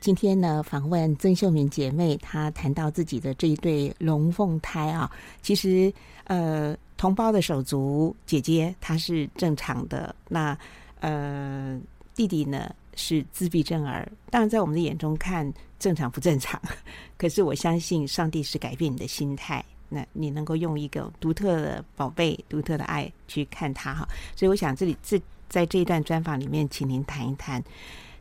[0.06, 5.10] 今天呢访问曾秀敏姐妹，她谈到自己的这一对龙凤胎啊，
[5.42, 5.92] 其实
[6.28, 10.56] 呃同胞的手足姐姐她是正常的，那
[11.00, 11.76] 呃
[12.14, 16.62] 弟弟呢是自闭症儿，当然在我们的眼中看正常不正常，
[17.18, 27.60] 可是我相信上帝是改变你的心态，那你能够用一个独特的宝贝、独特的爱去看他哈，所以我想这里这在这一段专访里面，请您谈一谈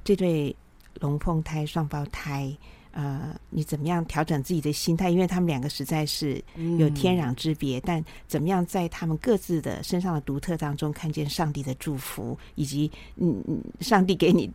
[0.04, 0.56] 这对。
[1.00, 2.56] 龙凤胎、双胞胎，
[2.92, 5.10] 呃，你怎么样调整自己的心态？
[5.10, 6.42] 因为他们两个实在是
[6.78, 14.50] 有天壤之别，嗯、但怎么样在他们各自的身上的独特当中，看见上帝的祝福，以及嗯嗯，上帝给你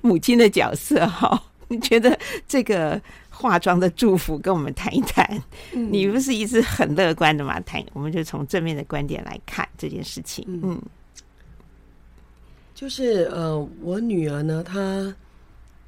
[0.00, 1.42] 母亲的角色哈？
[1.66, 5.42] 你觉得这个化妆的祝福，跟我们谈一谈？
[5.72, 7.60] 嗯、你不是一直很乐观的吗？
[7.60, 10.44] 谈，我们就从正面的观点来看这件事情。
[10.48, 10.82] 嗯，嗯
[12.74, 15.12] 就是呃，我女儿呢，她。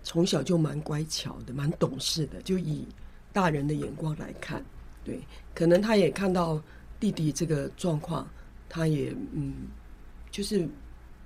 [0.02, 2.40] 从小就蛮乖巧的，蛮懂事的。
[2.42, 2.86] 就以
[3.32, 4.64] 大人的眼光来看，
[5.04, 5.20] 对，
[5.54, 6.60] 可能他也看到
[6.98, 8.26] 弟弟这个状况，
[8.68, 9.52] 他也嗯，
[10.30, 10.68] 就是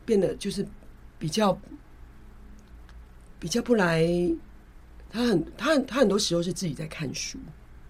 [0.05, 0.67] 变得就是
[1.19, 1.57] 比较
[3.39, 4.07] 比较不来。
[5.09, 7.39] 他很他很他很多时候是自己在看书，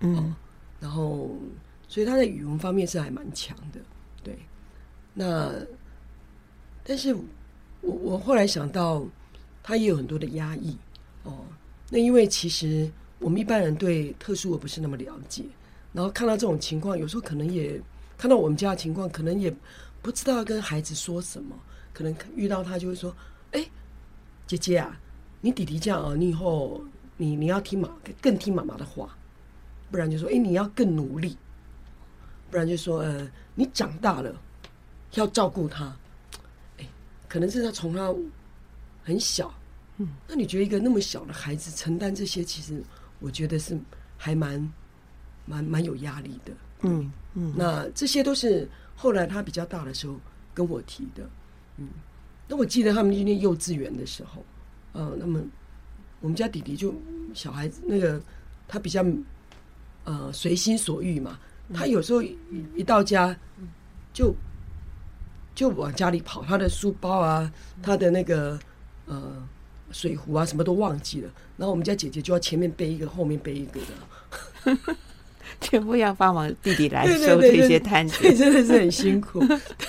[0.00, 0.34] 嗯、哦，
[0.80, 1.30] 然后
[1.88, 3.80] 所以他在语文方面是还蛮强的，
[4.22, 4.38] 对。
[5.14, 5.52] 那
[6.82, 7.14] 但是
[7.80, 9.06] 我我后来想到。
[9.66, 10.76] 他也有很多的压抑，
[11.22, 11.38] 哦，
[11.88, 15.42] 那因为其实我们一般人对特殊我不是那么了解，
[15.94, 17.80] 然后看到这种情况，有时候可能也
[18.18, 19.50] 看到我们家的情况，可能也
[20.02, 21.58] 不知道跟孩子说什么，
[21.94, 23.16] 可能遇到他就会说
[23.52, 23.66] ：“哎，
[24.46, 25.00] 姐姐啊，
[25.40, 26.84] 你弟弟这样啊，你以后
[27.16, 27.88] 你你要听妈
[28.20, 29.16] 更听妈妈的话，
[29.90, 31.38] 不然就说哎你要更努力，
[32.50, 34.30] 不然就说呃你长大了
[35.14, 35.96] 要照顾他，
[36.76, 36.86] 哎，
[37.26, 38.14] 可能是他从他。”
[39.04, 39.52] 很小，
[39.98, 42.82] 嗯，那你觉得一个那么小的孩子承担这些，其实
[43.20, 43.78] 我觉得是
[44.16, 44.72] 还蛮
[45.44, 46.52] 蛮蛮有压力的。
[46.80, 50.18] 嗯嗯，那这些都是后来他比较大的时候
[50.54, 51.28] 跟我提的。
[51.76, 51.86] 嗯，
[52.48, 54.44] 那我记得他们今天幼稚园的时候，
[54.92, 55.40] 呃，那么
[56.20, 56.94] 我们家弟弟就
[57.34, 58.20] 小孩子那个
[58.66, 59.04] 他比较
[60.04, 61.38] 呃随心所欲嘛，
[61.72, 63.36] 他有时候一到家
[64.12, 64.34] 就。
[65.56, 67.48] 就往家里跑，他的书包啊，
[67.80, 68.58] 他的那个
[69.06, 69.46] 呃
[69.90, 71.30] 水壶啊，什么都忘记了。
[71.56, 74.96] 然后我们家姐姐就要前面背一个，后面背一个的，
[75.60, 79.40] 全部要帮忙弟弟来收这些摊子，对，真的是很辛苦。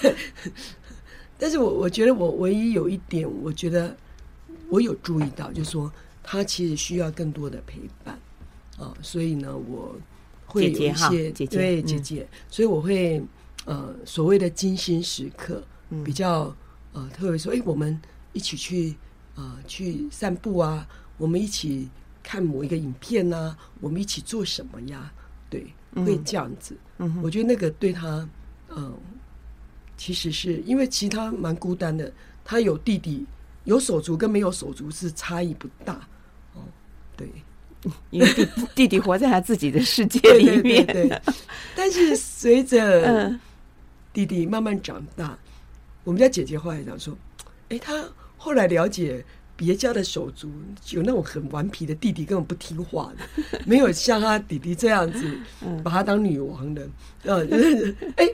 [0.01, 0.16] 对，
[1.38, 3.95] 但是我我觉得我唯一有一点，我觉得
[4.70, 5.91] 我有注意到，就是说
[6.24, 8.18] 他其实需要更多的陪伴
[8.78, 9.95] 啊，所以呢，我
[10.45, 13.24] 会有一些姐姐对姐姐，所以我会。
[13.68, 15.63] 呃，所谓的精心时刻，
[16.03, 16.55] 比较
[16.93, 17.99] 呃，特别说，哎，我们
[18.32, 18.93] 一起去
[19.36, 21.88] 呃去散步啊，我们一起
[22.23, 25.11] 看某一个影片啊，我们一起做什么呀？
[25.49, 25.65] 对，
[25.95, 26.75] 会这样子。
[26.97, 28.07] 嗯，我觉得那个对他，
[28.69, 28.93] 嗯、呃，
[29.97, 32.11] 其实是因为其他蛮孤单的，
[32.43, 33.25] 他有弟弟，
[33.65, 36.07] 有手足跟没有手足是差异不大。
[36.53, 36.63] 哦，
[37.15, 37.29] 对，
[38.11, 41.21] 因为弟弟弟活在他自己的世界里面，对，对，对，
[41.75, 43.39] 但是随着 嗯。
[44.13, 45.38] 弟弟慢慢长大，
[46.05, 47.13] 我们家姐姐后来讲说
[47.67, 48.01] ：“哎，他
[48.45, 49.25] 后来了解
[49.55, 50.47] 别家的手足，
[50.91, 55.35] 有那种很顽皮的弟弟，根本不听话的， 没有像他弟弟这样子
[55.83, 56.87] 把他当女王的。
[57.23, 58.29] 嗯”呃， 哎，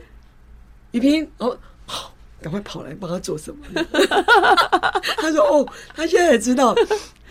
[0.92, 3.66] 雨萍，哦，好，赶快跑来帮他做什么？
[5.16, 6.74] 他说：“哦，他现在也知道，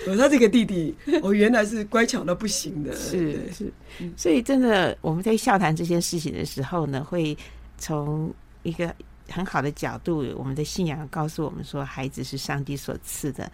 [0.06, 3.70] 哦，他这个弟弟，哦，原来是乖巧到不行的。”是是，
[4.16, 7.36] 所以真的我们在笑谈这件事情的时候呢，会。
[7.82, 8.30] 从
[8.62, 8.94] 一个
[9.30, 13.50] 很好的角度，我们的信仰告诉我们说，孩子是上帝所赐的，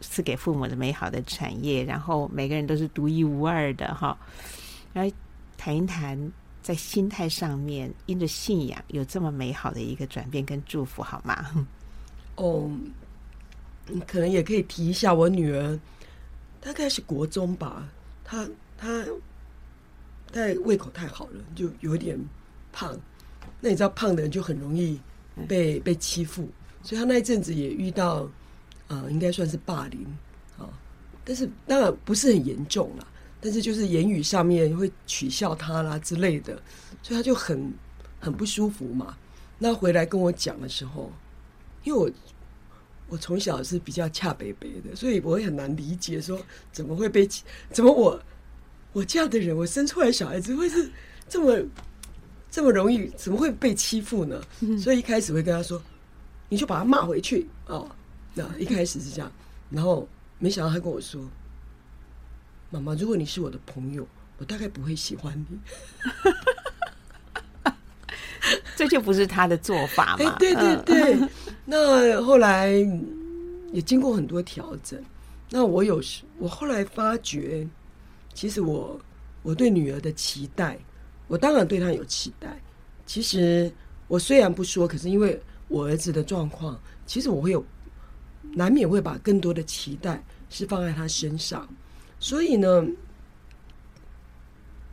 [0.00, 1.84] 赐给父母的美好的产业。
[1.84, 4.18] 然后每个人都是独一无二的，哈。
[4.94, 5.12] 来
[5.56, 6.32] 谈一谈，
[6.62, 11.66] 在心态上面，因着信仰有这么美好的一个转变跟祝福，好吗？
[12.36, 12.70] 哦，
[14.06, 15.78] 可能也可以提一下我女儿，
[16.60, 17.86] 大概是国中吧，
[18.24, 18.48] 她
[18.78, 19.04] 她
[20.32, 22.18] 太胃口太好了，就有点
[22.72, 22.98] 胖。
[23.60, 25.00] 那你知道胖的人就很容易
[25.46, 26.48] 被被欺负，
[26.82, 28.28] 所以他那一阵子也遇到，
[28.88, 30.04] 呃，应该算是霸凌
[30.58, 30.68] 啊，
[31.24, 33.06] 但是当然不是很严重啦，
[33.40, 36.60] 但是就是言语上面会取笑他啦之类的，
[37.02, 37.72] 所以他就很
[38.18, 39.16] 很不舒服嘛。
[39.58, 41.12] 那回来跟我讲的时候，
[41.84, 42.10] 因为我
[43.08, 46.40] 我从小是比较恰北北的，所以我会很难理解说
[46.72, 47.28] 怎么会被
[47.70, 48.20] 怎么我
[48.92, 50.90] 我这样的人，我生出来小孩子会是
[51.28, 51.64] 这么。
[52.52, 54.38] 这么容易，怎么会被欺负呢？
[54.78, 55.82] 所以一开始会跟他说
[56.50, 57.90] ：“你就把他骂回去哦。”
[58.34, 59.32] 那一开始是这样，
[59.70, 60.06] 然后
[60.38, 61.26] 没想到他跟我说
[62.68, 65.58] ：“妈妈，如果你是我的朋友，我大概不会喜欢你。
[68.76, 70.36] ”这就不是他的做法嘛？
[70.38, 71.16] 对对对。
[71.64, 72.70] 那后来
[73.72, 75.02] 也经过很多调整。
[75.48, 77.66] 那我有时，我后来发觉，
[78.34, 79.00] 其实我
[79.42, 80.78] 我对女儿的期待。
[81.32, 82.60] 我当然对他有期待。
[83.06, 83.72] 其实
[84.06, 87.64] 我虽然不说，可是因为我儿子的状况，其实我会有
[88.52, 91.66] 难免会把更多的期待是放在他身上。
[92.20, 92.86] 所以呢，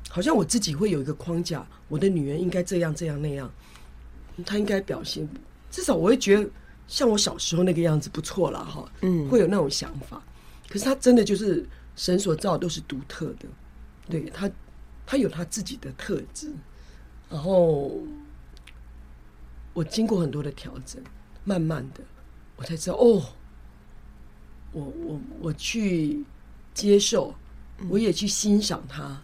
[0.08, 3.52] 好像我自己会有一个框架，我的女儿应该这样这样那样，
[4.46, 5.28] 她应该表现，
[5.70, 6.50] 至少我会觉得
[6.88, 8.90] 像我小时候那个样子不错了哈。
[9.02, 10.24] 嗯，会有那种想法。
[10.70, 11.68] 可是他真的就是
[11.98, 13.46] 神所造都是独特的，
[14.10, 14.50] 对他。
[15.10, 16.54] 他有他自己的特质，
[17.32, 18.00] 然后
[19.74, 21.02] 我经过很多的调整，
[21.44, 22.02] 慢慢的
[22.56, 23.26] 我才知道哦，
[24.72, 26.24] 我我我去
[26.76, 27.34] 接受，
[27.90, 29.02] 我也去欣赏他。
[29.02, 29.24] 啊、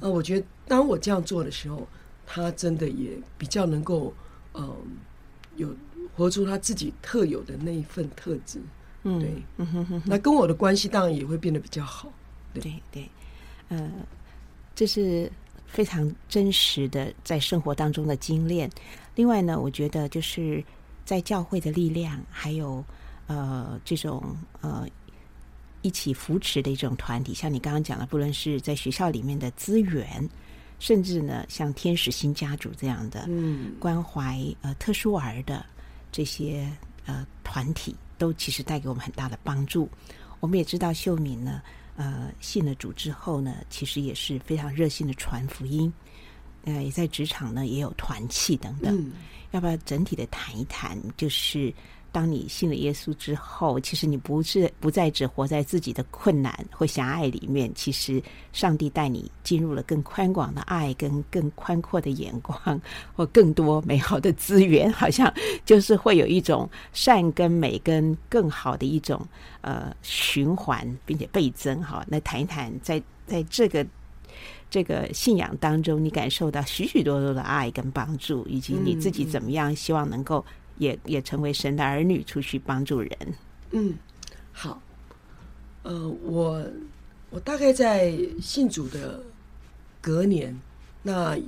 [0.00, 1.86] 嗯，我觉得当我这样做的时候，
[2.26, 4.12] 他真的也比较能够
[4.54, 4.76] 嗯、呃，
[5.54, 5.76] 有
[6.16, 8.60] 活出他自己特有的那一份特质。
[9.04, 12.12] 嗯，对，嗯哼哼哼，那跟我的关系当然也会变得比较好。
[12.52, 13.08] 对对，对，
[13.68, 14.06] 嗯、呃。
[14.80, 15.30] 这是
[15.66, 18.70] 非常真实的在生活当中的精炼。
[19.14, 20.64] 另外呢，我觉得就是
[21.04, 22.82] 在教会的力量，还有
[23.26, 24.88] 呃这种呃
[25.82, 30.26] 一起扶持的一种团体，像你刚刚讲的，不论是在学校里面的资源，
[30.78, 35.62] 甚至呢像天使新家族这样的嗯关怀呃特殊儿的
[36.10, 36.66] 这些
[37.04, 39.86] 呃团体，都其实带给我们很大的帮助。
[40.40, 41.60] 我们也知道秀敏呢。
[42.00, 45.92] 呃，信了主之后呢，其实也是非常热心的传福音，
[46.64, 48.96] 呃，也在职场呢也有团契等等。
[48.96, 49.12] 嗯、
[49.50, 50.98] 要不要整体的谈一谈？
[51.18, 51.70] 就是
[52.12, 58.20] 当你信了耶稣之后，其实你不是不再只活在自己的困难或狭隘里面，其实
[58.52, 62.80] 上帝带你进入了更宽广的爱，跟更宽阔的眼光，
[63.14, 65.32] 或更多美好的资源，好像
[65.64, 69.24] 就是会有一种善跟美跟更好的一种
[69.60, 71.80] 呃循环，并且倍增。
[71.82, 73.86] 哈，那谈一谈在在这个
[74.68, 80.44] 这个信仰当中，你感受到许许多多的爱跟帮助，以及你自己怎么样希望能够。
[80.80, 83.16] 也也成为神的儿女，出去帮助人。
[83.72, 83.94] 嗯，
[84.50, 84.82] 好。
[85.82, 86.66] 呃，我
[87.28, 89.22] 我大概在信主的
[90.00, 90.58] 隔年，
[91.02, 91.38] 那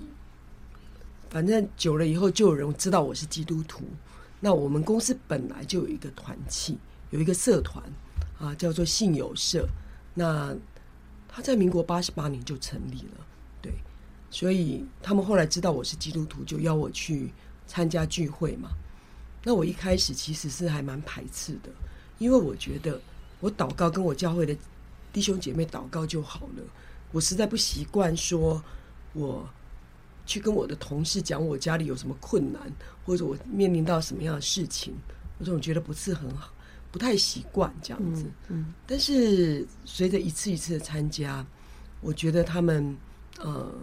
[1.30, 3.82] 反正久了以后，就有人知道我是基督徒。
[4.38, 6.76] 那我们公司本来就有一个团契，
[7.10, 7.82] 有一个社团
[8.38, 9.66] 啊，叫做信友社。
[10.14, 10.54] 那
[11.26, 13.26] 他在民国八十八年就成立了，
[13.62, 13.72] 对。
[14.30, 17.32] 所以他们后来知道我是基督徒，就邀我去
[17.66, 18.70] 参加聚会嘛。
[19.44, 21.70] 那我一开始其实是还蛮排斥的，
[22.18, 23.00] 因为我觉得
[23.40, 24.56] 我祷告跟我教会的
[25.12, 26.62] 弟兄姐妹祷告就好了，
[27.10, 28.62] 我实在不习惯说
[29.12, 29.48] 我
[30.24, 32.62] 去跟我的同事讲我家里有什么困难，
[33.04, 34.94] 或者我面临到什么样的事情，
[35.38, 36.52] 我总觉得不是很好，
[36.92, 38.24] 不太习惯这样子。
[38.48, 41.44] 嗯，但是随着一次一次的参加，
[42.00, 42.96] 我觉得他们
[43.40, 43.74] 呃，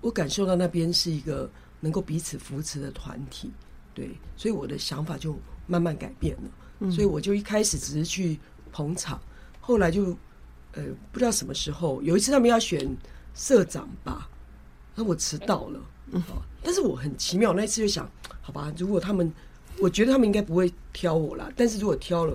[0.00, 1.50] 我感受到那边是一个
[1.80, 3.50] 能够彼此扶持的团体。
[3.94, 6.50] 对，所以我的想法就慢慢改变了。
[6.80, 8.38] 嗯、所以我就一开始只是去
[8.72, 9.20] 捧场，
[9.60, 10.06] 后来就
[10.72, 10.82] 呃
[11.12, 12.94] 不知道什么时候有一次他们要选
[13.32, 14.28] 社长吧，
[14.96, 15.80] 那我迟到了。
[16.10, 16.22] 嗯，
[16.62, 18.10] 但是我很奇妙，那一次就想，
[18.42, 19.32] 好吧，如果他们，
[19.78, 21.48] 我觉得他们应该不会挑我啦。
[21.54, 22.34] 但是如果挑了，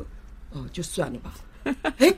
[0.51, 1.33] 哦、呃，就算了吧。
[1.97, 2.13] 哎，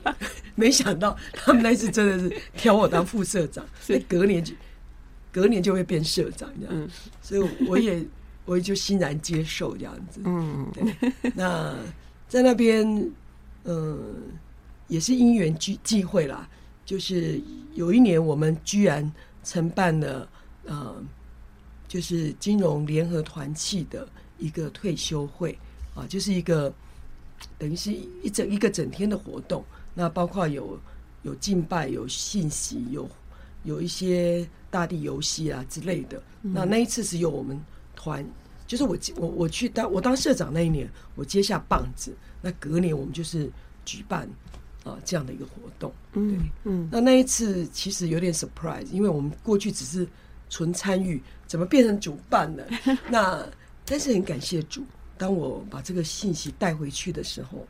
[0.54, 4.54] 没想到他们那次真的是挑我当副社长， 所以隔年就
[5.32, 6.72] 隔年就会变社长这样。
[6.72, 6.88] 嗯，
[7.20, 8.02] 所以我也。
[8.52, 11.12] 我也就欣然接受这样子，嗯，对。
[11.34, 11.74] 那
[12.28, 13.10] 在那边，
[13.64, 13.98] 嗯，
[14.88, 16.46] 也是因缘聚聚会啦。
[16.84, 17.40] 就是
[17.72, 19.10] 有一年，我们居然
[19.42, 20.28] 承办了，
[20.66, 21.02] 呃，
[21.88, 25.58] 就是金融联合团契的一个退休会
[25.94, 26.70] 啊，就是一个
[27.56, 27.90] 等于是
[28.22, 29.64] 一整一个整天的活动。
[29.94, 30.78] 那包括有
[31.22, 33.08] 有敬拜、有信息、有
[33.64, 36.22] 有一些大地游戏啊之类的。
[36.42, 37.58] 那那一次是由我们。
[37.94, 38.26] 团
[38.72, 42.16] 就是我我我去当我当社长那一年，我接下棒子。
[42.40, 43.50] 那隔年我们就是
[43.84, 44.26] 举办
[44.82, 45.92] 啊这样的一个活动。
[46.14, 50.08] 嗯，嗯，那那一次其实有点 surprise，因为我们过去只是
[50.48, 52.66] 纯参与，怎么变成主办了？
[53.12, 53.46] 那
[53.84, 54.82] 但是很感谢主，
[55.18, 57.66] 当我把这个信息带回去的时候，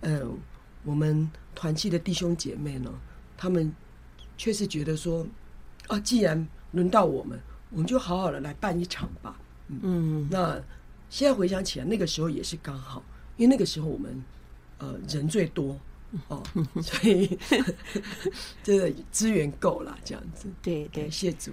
[0.00, 0.38] 嗯，
[0.84, 2.90] 我们团契的弟兄姐妹呢，
[3.36, 3.70] 他们
[4.38, 5.26] 确实觉得说，
[5.88, 7.38] 啊，既然轮到我们，
[7.68, 9.38] 我们就好好的来办一场吧。
[9.68, 10.60] 嗯，那
[11.10, 13.02] 现在回想起来，那个时候也是刚好，
[13.36, 14.22] 因为那个时候我们
[14.78, 15.78] 呃人最多
[16.28, 16.42] 哦，
[16.82, 17.38] 所以
[18.62, 20.48] 这个资源够了，这样子。
[20.62, 21.50] 对对，谢主。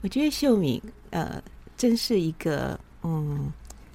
[0.00, 0.80] 我觉得秀敏
[1.10, 1.42] 呃，
[1.76, 3.52] 真是一个嗯，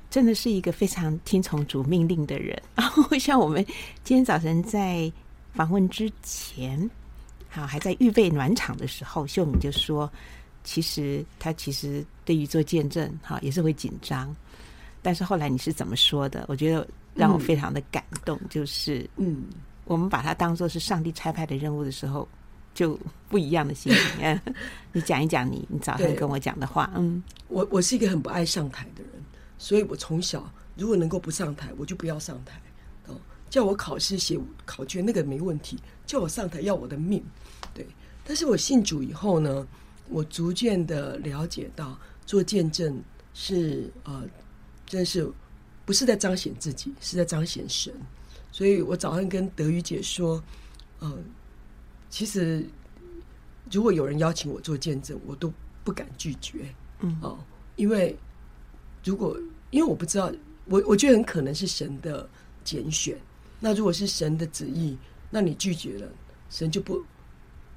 [0.09, 2.61] 真的是一个非常听从主命令的人。
[2.76, 3.66] 然 后像我们
[4.03, 5.11] 今天早晨在
[5.53, 6.89] 访问之前，
[7.49, 10.11] 好还在预备暖场的时候，秀敏就说。
[10.68, 14.36] 其实他其实对于做见证哈也是会紧张，
[15.03, 16.43] 但是后来你是怎么说的？
[16.47, 19.43] 我觉得让我非常的感动，嗯、就是嗯，
[19.86, 22.28] 我们把它当做是上帝差派的任务的时候，
[22.73, 22.99] 就
[23.30, 24.41] 不一样的心情。
[24.91, 26.91] 你讲一讲你你早上跟我讲的话。
[26.95, 29.11] 嗯，我我是一个很不爱上台的人，
[29.59, 32.59] 所以我从小如果能够不上台，我就不要上台。
[33.05, 33.15] 哦，
[33.51, 37.23] 叫我考试写考卷那个没问题，叫我上台要我的命。
[37.71, 37.86] 对，
[38.26, 39.67] 但是我信主以后呢？
[40.07, 43.01] 我逐渐的了解到，做见证
[43.34, 44.23] 是呃，
[44.86, 45.32] 真是
[45.86, 47.93] 不是在彰显自己，是在彰显神。
[48.51, 50.41] 所以我早上跟德语姐说，
[50.99, 51.17] 呃，
[52.09, 52.65] 其实
[53.71, 55.53] 如果有人邀请我做见证，我都
[55.84, 57.39] 不敢拒绝，嗯，哦、呃，
[57.76, 58.17] 因为
[59.03, 59.38] 如果
[59.71, 60.32] 因为我不知道，
[60.65, 62.28] 我我觉得很可能是神的
[62.63, 63.17] 拣选。
[63.59, 64.97] 那如果是神的旨意，
[65.30, 66.07] 那你拒绝了，
[66.49, 67.03] 神就不，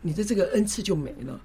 [0.00, 1.40] 你的这个恩赐就没了。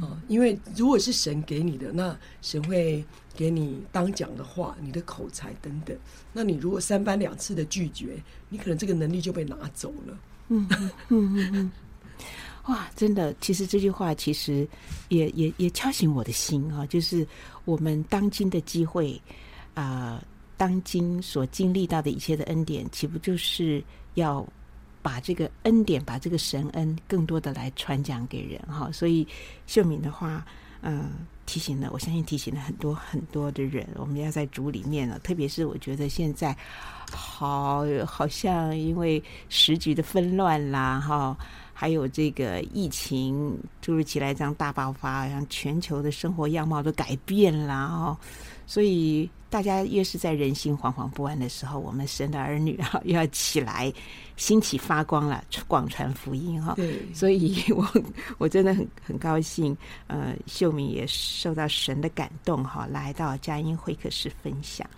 [0.00, 5.96] 啊，因为如果是神给你的，那神会给你当讲的话，你的口才等等。
[6.32, 10.18] 那你如果三番两次的拒绝，你可能这个能力就被拿走了。
[10.48, 11.70] 嗯嗯嗯嗯，
[12.66, 14.66] 哇，真的，其实这句话其实
[15.08, 17.26] 也也也敲醒我的心啊，就是
[17.64, 19.20] 我们当今的机会
[19.74, 20.24] 啊，呃，
[20.56, 23.82] 当今所经历到的一切的恩典，岂不就是
[24.14, 24.46] 要？
[25.02, 28.90] 把这个恩典，把这个神恩，更多的来传讲给人哈。
[28.92, 29.26] 所以
[29.66, 30.46] 秀敏的话，
[30.80, 31.10] 嗯、
[31.44, 33.86] 提醒了，我相信提醒了很多很多的人。
[33.96, 36.56] 我们要在主里面呢，特别是我觉得现在
[37.10, 41.36] 好好像因为时局的纷乱啦，哈，
[41.74, 48.16] 还有这个疫情突如其来这样大爆发，让全球的生活样貌都改变了哦，
[48.66, 49.28] 所以。
[49.52, 53.92] 大家越是在人心惶惶不安的时候，我们神的儿女哈又要起来，
[54.38, 56.72] 兴起发光了，广传福音哈。
[56.74, 57.86] 对，所以 我
[58.38, 59.76] 我真的很很高兴，
[60.06, 64.88] 呃，秀敏也受到神的感动哈，来到佳音会客室分享。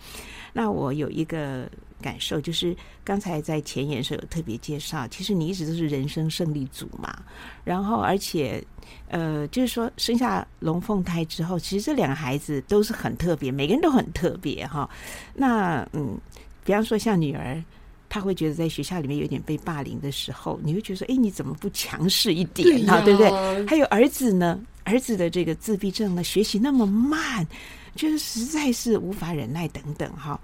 [0.53, 1.69] 那我有一个
[2.05, 7.23] 感受，就是刚才在前言的时候有特别介绍，其实你一直都是人生胜利组嘛。
[7.63, 8.63] 然后，而且，
[9.09, 14.87] 呃，就是说生下龙凤胎之后，其实这两个孩子都是很特别，每个人都很特别哈。
[15.33, 16.15] 那嗯，
[16.63, 17.59] 比方说像女儿，
[18.07, 23.01] 她会觉得在学校里面有点被霸凌的时候，你会觉得说，哎，你怎么不强势一点哈？
[23.01, 23.65] 对，对不对？
[23.65, 27.47] 还有儿子呢，儿子的这个自闭症呢，学习那么慢。
[27.95, 30.37] 就是实在是无法忍耐，等等哈。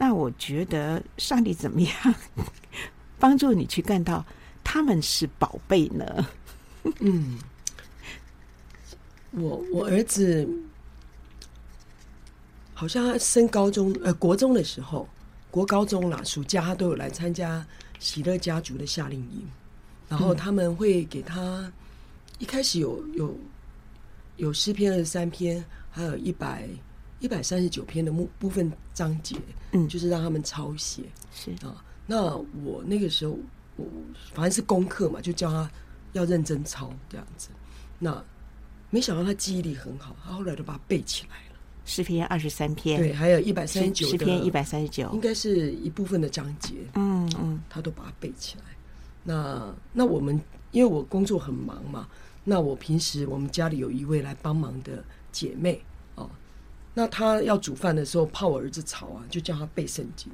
[0.00, 1.92] 那我觉得上帝怎么样
[3.18, 4.24] 帮助你去看到
[4.62, 6.26] 他们是宝贝呢？
[7.00, 7.36] 嗯，
[9.32, 10.48] 我我儿子
[12.74, 15.08] 好像他升高中呃国中的时候，
[15.50, 17.66] 国高中啦，暑假他都有来参加
[17.98, 19.44] 喜乐家族的夏令营，
[20.08, 21.70] 然后他们会给他
[22.38, 23.36] 一开始有有
[24.36, 26.68] 有诗篇二十三篇，还有一百。
[27.20, 29.36] 一百三十九篇的部部分章节，
[29.72, 31.02] 嗯，就是让他们抄写，
[31.32, 31.84] 是啊。
[32.06, 33.36] 那我那个时候，
[33.76, 33.84] 我
[34.32, 35.70] 反正是功课嘛，就教他
[36.12, 37.48] 要认真抄这样子。
[37.98, 38.24] 那
[38.90, 41.58] 没想到他记忆力很好，他后来都把它背起来了。
[41.84, 48.64] 十篇二十三篇，对，还有一百三十九十篇一百三十九，应该是一部分的章节，嗯嗯，他都把它背起来。
[49.24, 50.40] 那那我们
[50.70, 52.08] 因为我工作很忙嘛，
[52.44, 55.02] 那我平时我们家里有一位来帮忙的
[55.32, 55.82] 姐妹。
[56.98, 60.32] 那他要煮饭的时候，怕我儿子吵啊，就叫他背圣经。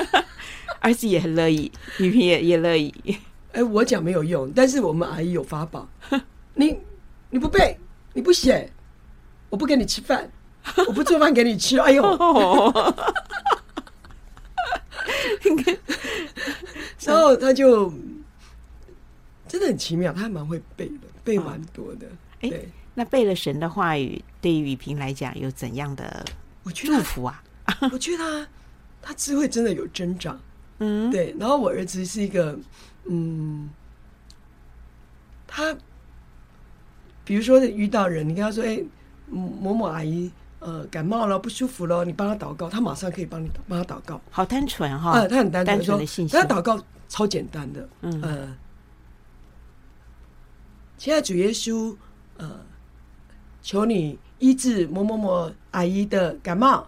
[0.80, 2.94] 儿子也很乐意，女朋友也乐意。
[3.52, 5.88] 哎，我讲没有用，但是我们阿姨有法宝。
[6.52, 6.78] 你
[7.30, 7.74] 你不背，
[8.12, 8.70] 你不写，
[9.48, 10.30] 我不给你吃饭，
[10.86, 11.78] 我不做饭给你吃。
[11.78, 12.02] 哎呦，
[17.00, 17.90] 然后他就
[19.48, 22.06] 真的很奇妙，他还蛮会背的，背蛮多的。
[22.42, 22.52] 哎、哦，
[22.98, 24.20] 那背了神的话语。
[24.40, 26.24] 对于雨萍来讲，有怎样的
[26.74, 27.42] 祝福啊？
[27.92, 28.48] 我觉得他
[29.00, 30.38] 他智慧真的有增长，
[30.78, 31.32] 嗯，对。
[31.38, 32.58] 然后我儿子是一个，
[33.04, 33.70] 嗯，
[35.46, 35.76] 他
[37.24, 38.82] 比如说遇到人，你跟他说：“哎，
[39.26, 45.12] 某某阿姨，呃，感冒了，不舒服了，你帮他祷告。”他马上可以帮你帮他祷告，好单纯哈、哦！
[45.14, 46.36] 呃，他很单纯，单纯的信息。
[46.36, 48.56] 他祷告超简单的，嗯呃，
[50.96, 51.96] 现在主耶稣，
[52.36, 52.60] 呃，
[53.62, 54.18] 求你。
[54.40, 56.86] 医治某某某阿姨的感冒，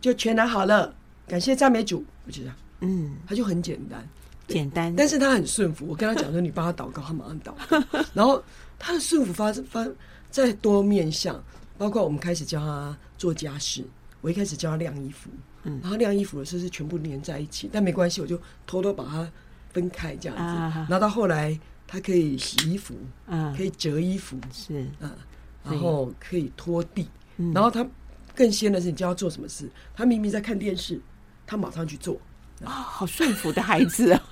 [0.00, 0.94] 就全然好了。
[1.26, 4.08] 感谢赞美主，我觉得，嗯，他就很简单，
[4.46, 5.84] 简单，但是他很顺服。
[5.84, 8.04] 我跟他讲说，你帮他祷告，他马上祷告。
[8.14, 8.40] 然后
[8.78, 9.84] 他的顺服发发
[10.30, 11.42] 在多面向，
[11.76, 13.84] 包括我们开始教他做家事，
[14.20, 15.28] 我一开始教他晾衣服，
[15.64, 19.28] 嗯，然后晾衣服的时候是全部连在一起，但没关系，我就偷偷把它
[19.72, 20.78] 分开这样子。
[20.88, 22.94] 然后到后来，他可以洗衣服，
[23.26, 25.10] 嗯，可以折衣服，是，嗯。
[25.66, 27.08] 然后可以拖地，
[27.38, 27.86] 嗯、然后他
[28.34, 31.00] 更仙的是，你叫他做什么事，他明明在看电视，
[31.46, 32.14] 他马上去做
[32.64, 34.22] 啊、哦，好顺服的孩子啊，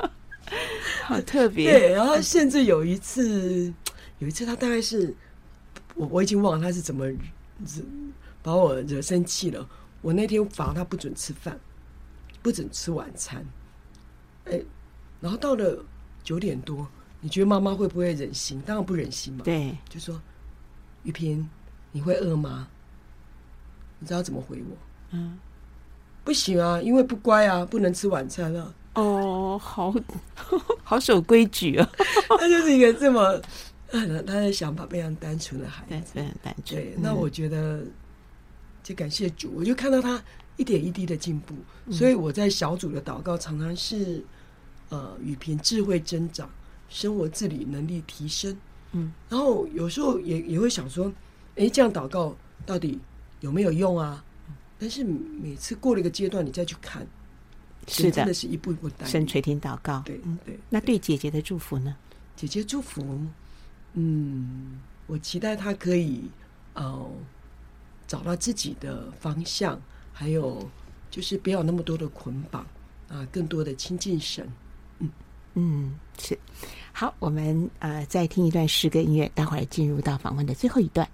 [1.04, 1.70] 好特别。
[1.70, 3.72] 对，然后甚至有一次，
[4.18, 5.14] 有一次他大概是
[5.94, 7.16] 我我已经忘了他是怎么惹
[8.42, 9.68] 把我惹生气了。
[10.02, 11.58] 我那天罚他不准吃饭，
[12.42, 13.44] 不准吃晚餐，
[14.44, 14.60] 哎，
[15.20, 15.84] 然后到了
[16.22, 16.88] 九点多。
[17.26, 18.62] 你觉得妈妈会不会忍心？
[18.64, 19.40] 当然不忍心嘛。
[19.42, 20.22] 对，就说
[21.02, 21.50] 玉萍，
[21.90, 22.68] 你会饿吗？
[23.98, 24.76] 你知道怎么回我？
[25.10, 25.36] 嗯，
[26.22, 28.72] 不行啊，因为不乖啊，不能吃晚餐了。
[28.94, 29.92] 哦，好
[30.84, 31.90] 好守规矩啊。
[32.38, 33.42] 他就是一个这么，
[33.90, 36.80] 他的想法非常单纯的孩子，非常单纯。
[36.80, 37.82] 对，那我觉得
[38.84, 40.22] 就感谢主，我就看到他
[40.56, 41.56] 一点一滴的进步。
[41.86, 44.24] 嗯，所以我在小组的祷告常常是，
[44.90, 46.48] 呃，雨萍智慧增长。
[46.88, 48.56] 生活自理能力提升，
[48.92, 51.12] 嗯，然后有时候也也会想说，
[51.56, 52.98] 哎，这样祷告到底
[53.40, 54.24] 有没有用啊？
[54.78, 57.06] 但是每次过了一个阶段，你再去看，
[57.88, 59.06] 是的，真的是一步一步带。
[59.06, 60.58] 神垂听祷告，对，嗯，对。
[60.68, 61.96] 那对姐姐的祝福呢？
[62.36, 63.26] 姐姐祝福，
[63.94, 66.30] 嗯，我期待她可以
[66.74, 67.10] 哦
[68.06, 69.80] 找到自己的方向，
[70.12, 70.68] 还有
[71.10, 72.66] 就是不要那么多的捆绑
[73.08, 74.46] 啊，更多的亲近神。
[75.58, 76.38] 嗯，是。
[76.92, 81.06] 好，我们呃再听一段诗歌音乐，待会儿进入到访问的最后一段。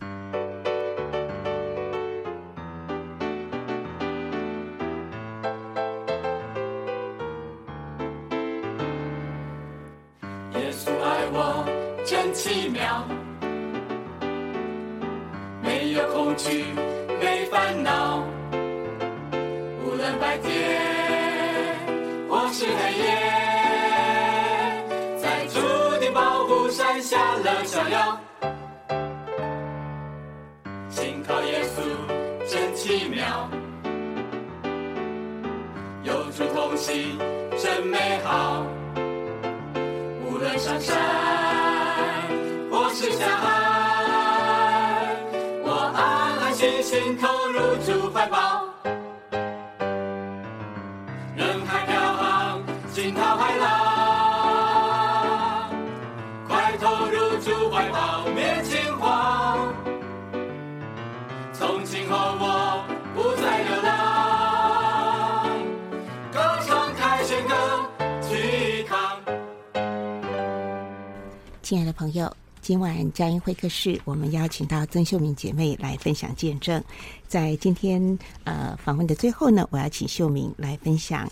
[72.62, 76.80] 今晚佳音会客室，我们邀请到曾秀敏姐妹来分享见证。
[77.26, 81.28] 在今天呃访问的最后呢，我要请秀敏来分享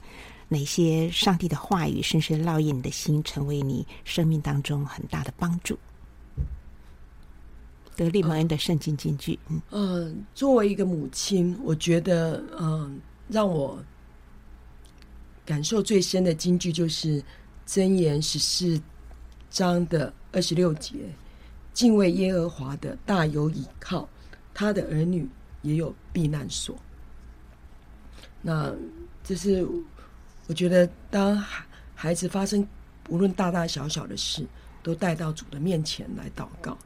[0.49, 5.79] 哪些上帝的话语深深烙印你的心，成为你生命当中很大的帮助。
[7.95, 12.91] 得力蒙恩的圣经金句，嗯，呃，作为一个母亲，我觉得，嗯、呃，
[13.29, 13.81] 让我
[15.47, 17.23] 感受最深的金句就是
[17.69, 18.83] 箴言十四
[19.49, 20.13] 章的。
[20.33, 20.95] 二十六节，
[21.73, 24.09] 敬畏耶和华的大有倚靠，
[24.55, 25.29] 他的儿女
[25.63, 26.77] 也有避难所。
[28.41, 28.73] 那
[29.25, 29.67] 这是
[30.47, 31.65] 我觉得，当孩
[31.95, 32.67] 孩子发生
[33.09, 34.47] 无论大大小小的事，
[34.83, 36.79] 都带到主的面前来祷告。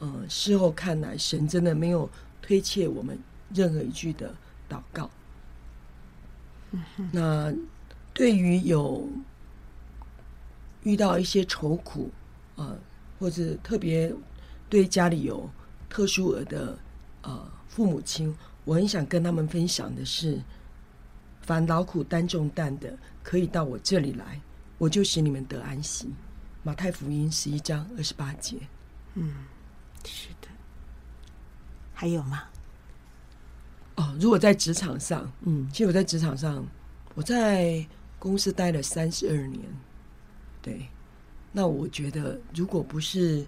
[0.00, 2.10] 嗯、呃，事后看来，神真的没有
[2.40, 3.16] 推卸我们
[3.54, 4.34] 任何一句的
[4.68, 5.08] 祷告。
[7.12, 7.54] 那
[8.12, 9.08] 对于有
[10.82, 12.10] 遇到一些愁苦。
[12.62, 12.78] 呃，
[13.18, 14.14] 或者特别
[14.70, 15.50] 对家里有
[15.88, 16.78] 特殊儿的
[17.22, 18.32] 呃父母亲，
[18.64, 20.40] 我很想跟他们分享的是：
[21.40, 24.40] 凡劳苦担重担的，可以到我这里来，
[24.78, 26.08] 我就使你们得安息。
[26.62, 28.56] 马太福音十一章二十八节。
[29.14, 29.34] 嗯，
[30.04, 30.46] 是的。
[31.92, 32.44] 还有吗？
[33.96, 36.64] 哦，如果在职场上，嗯，其实我在职场上，
[37.16, 37.84] 我在
[38.20, 39.60] 公司待了三十二年，
[40.62, 40.86] 对。
[41.54, 43.44] 那我觉得，如果不是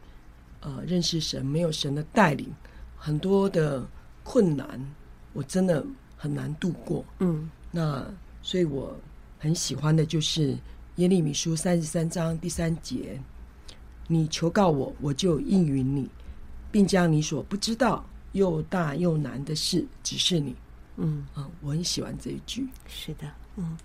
[0.60, 2.52] 呃认识神，没有神的带领，
[2.98, 3.82] 很多的
[4.22, 4.78] 困难，
[5.32, 5.82] 我真的
[6.14, 7.02] 很难度过。
[7.20, 8.06] 嗯，那
[8.42, 8.94] 所以我
[9.38, 10.54] 很喜欢的就是
[10.96, 13.18] 耶利米书三十三章第三节
[14.06, 16.10] ：“你求告我，我就应允你，
[16.70, 20.54] 并将你所不知道又大又难的事指示你。”
[20.98, 22.68] 嗯啊，我很喜欢这一句。
[22.86, 23.26] 是的，
[23.56, 23.78] 嗯，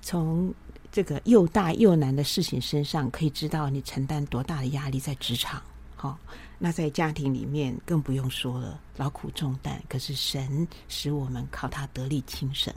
[0.00, 0.54] 从。
[0.90, 5.62] 这个又大又难的事情身上，可以知道你承担多大的压力在职场。
[5.94, 6.18] 好、哦，
[6.58, 9.82] 那在家庭里面更不用说了，劳苦重担。
[9.88, 12.72] 可是神使我们靠他得力轻省。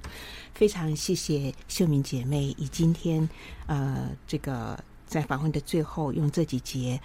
[0.55, 3.28] 非常谢谢秀敏姐妹以今天
[3.68, 6.99] 呃这个在访问的最后，用这几节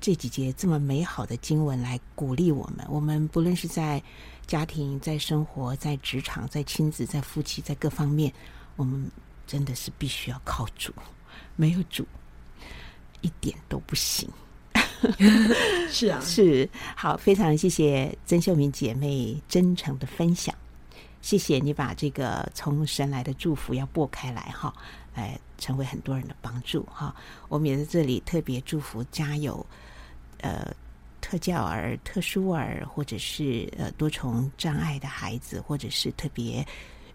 [0.00, 2.86] 这几节这么美好的经文来鼓励我们。
[2.88, 4.02] 我们不论是在
[4.46, 8.32] 家庭、在生活、在职场、在亲子、在夫妻、在各方面，
[8.76, 9.08] 我们。
[9.50, 10.92] 真的是必须要靠主，
[11.56, 12.06] 没有主
[13.20, 14.30] 一点都不行。
[15.90, 20.54] 是啊， 是好，非常谢谢曾秀敏姐妹真诚的分享，
[21.20, 24.72] 谢谢你把这个从神来的祝福要拨开来哈，
[25.16, 27.12] 来成为很多人的帮助哈。
[27.48, 29.66] 我们也在这里特别祝福家有
[30.42, 30.72] 呃
[31.20, 36.64] 特教儿、特殊儿，或者是呃多重障碍的孩子，或者是特别。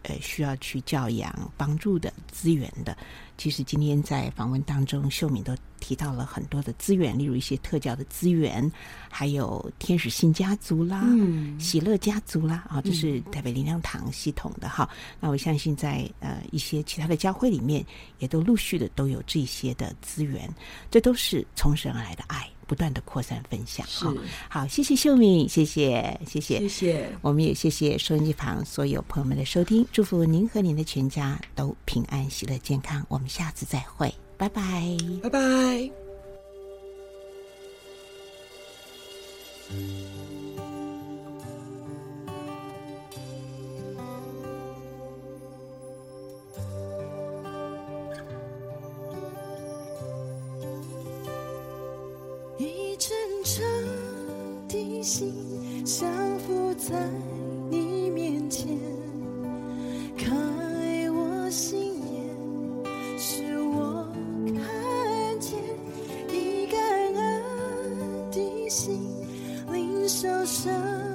[0.08, 2.96] 呃，需要去教养、帮助的资源的，
[3.38, 8.72] 其实今天在访问当中，秀敏都提到了很多的资源，例如一些特教的资源，
[9.10, 14.88] 还有天使心家族啦、嗯、喜乐家族啦，啊，这是台北灵粮堂系统的哈。
[15.20, 17.84] 那我相信在呃一些其他的教会里面，
[18.20, 20.48] 也都陆续的都有这些的资源，
[20.92, 22.48] 这都是从神而来的爱。
[22.68, 24.14] 不断的扩散分享，好
[24.50, 34.62] 好，谢谢秀敏，谢谢，谢谢，谢谢，我们也谢谢收音机旁所有朋友们的收听，祝福您和您的全家都平安、喜乐、健康，我们下次再会，拜拜，
[35.22, 35.92] 拜拜。
[53.56, 53.64] 真
[54.68, 55.34] 的心，
[55.86, 56.94] 降伏在
[57.70, 58.78] 你面前，
[60.18, 60.30] 开
[61.10, 64.06] 我心眼，使我
[64.46, 65.58] 看见
[66.34, 67.42] 一个人
[68.30, 69.00] 的心，
[69.72, 71.15] 灵受伤。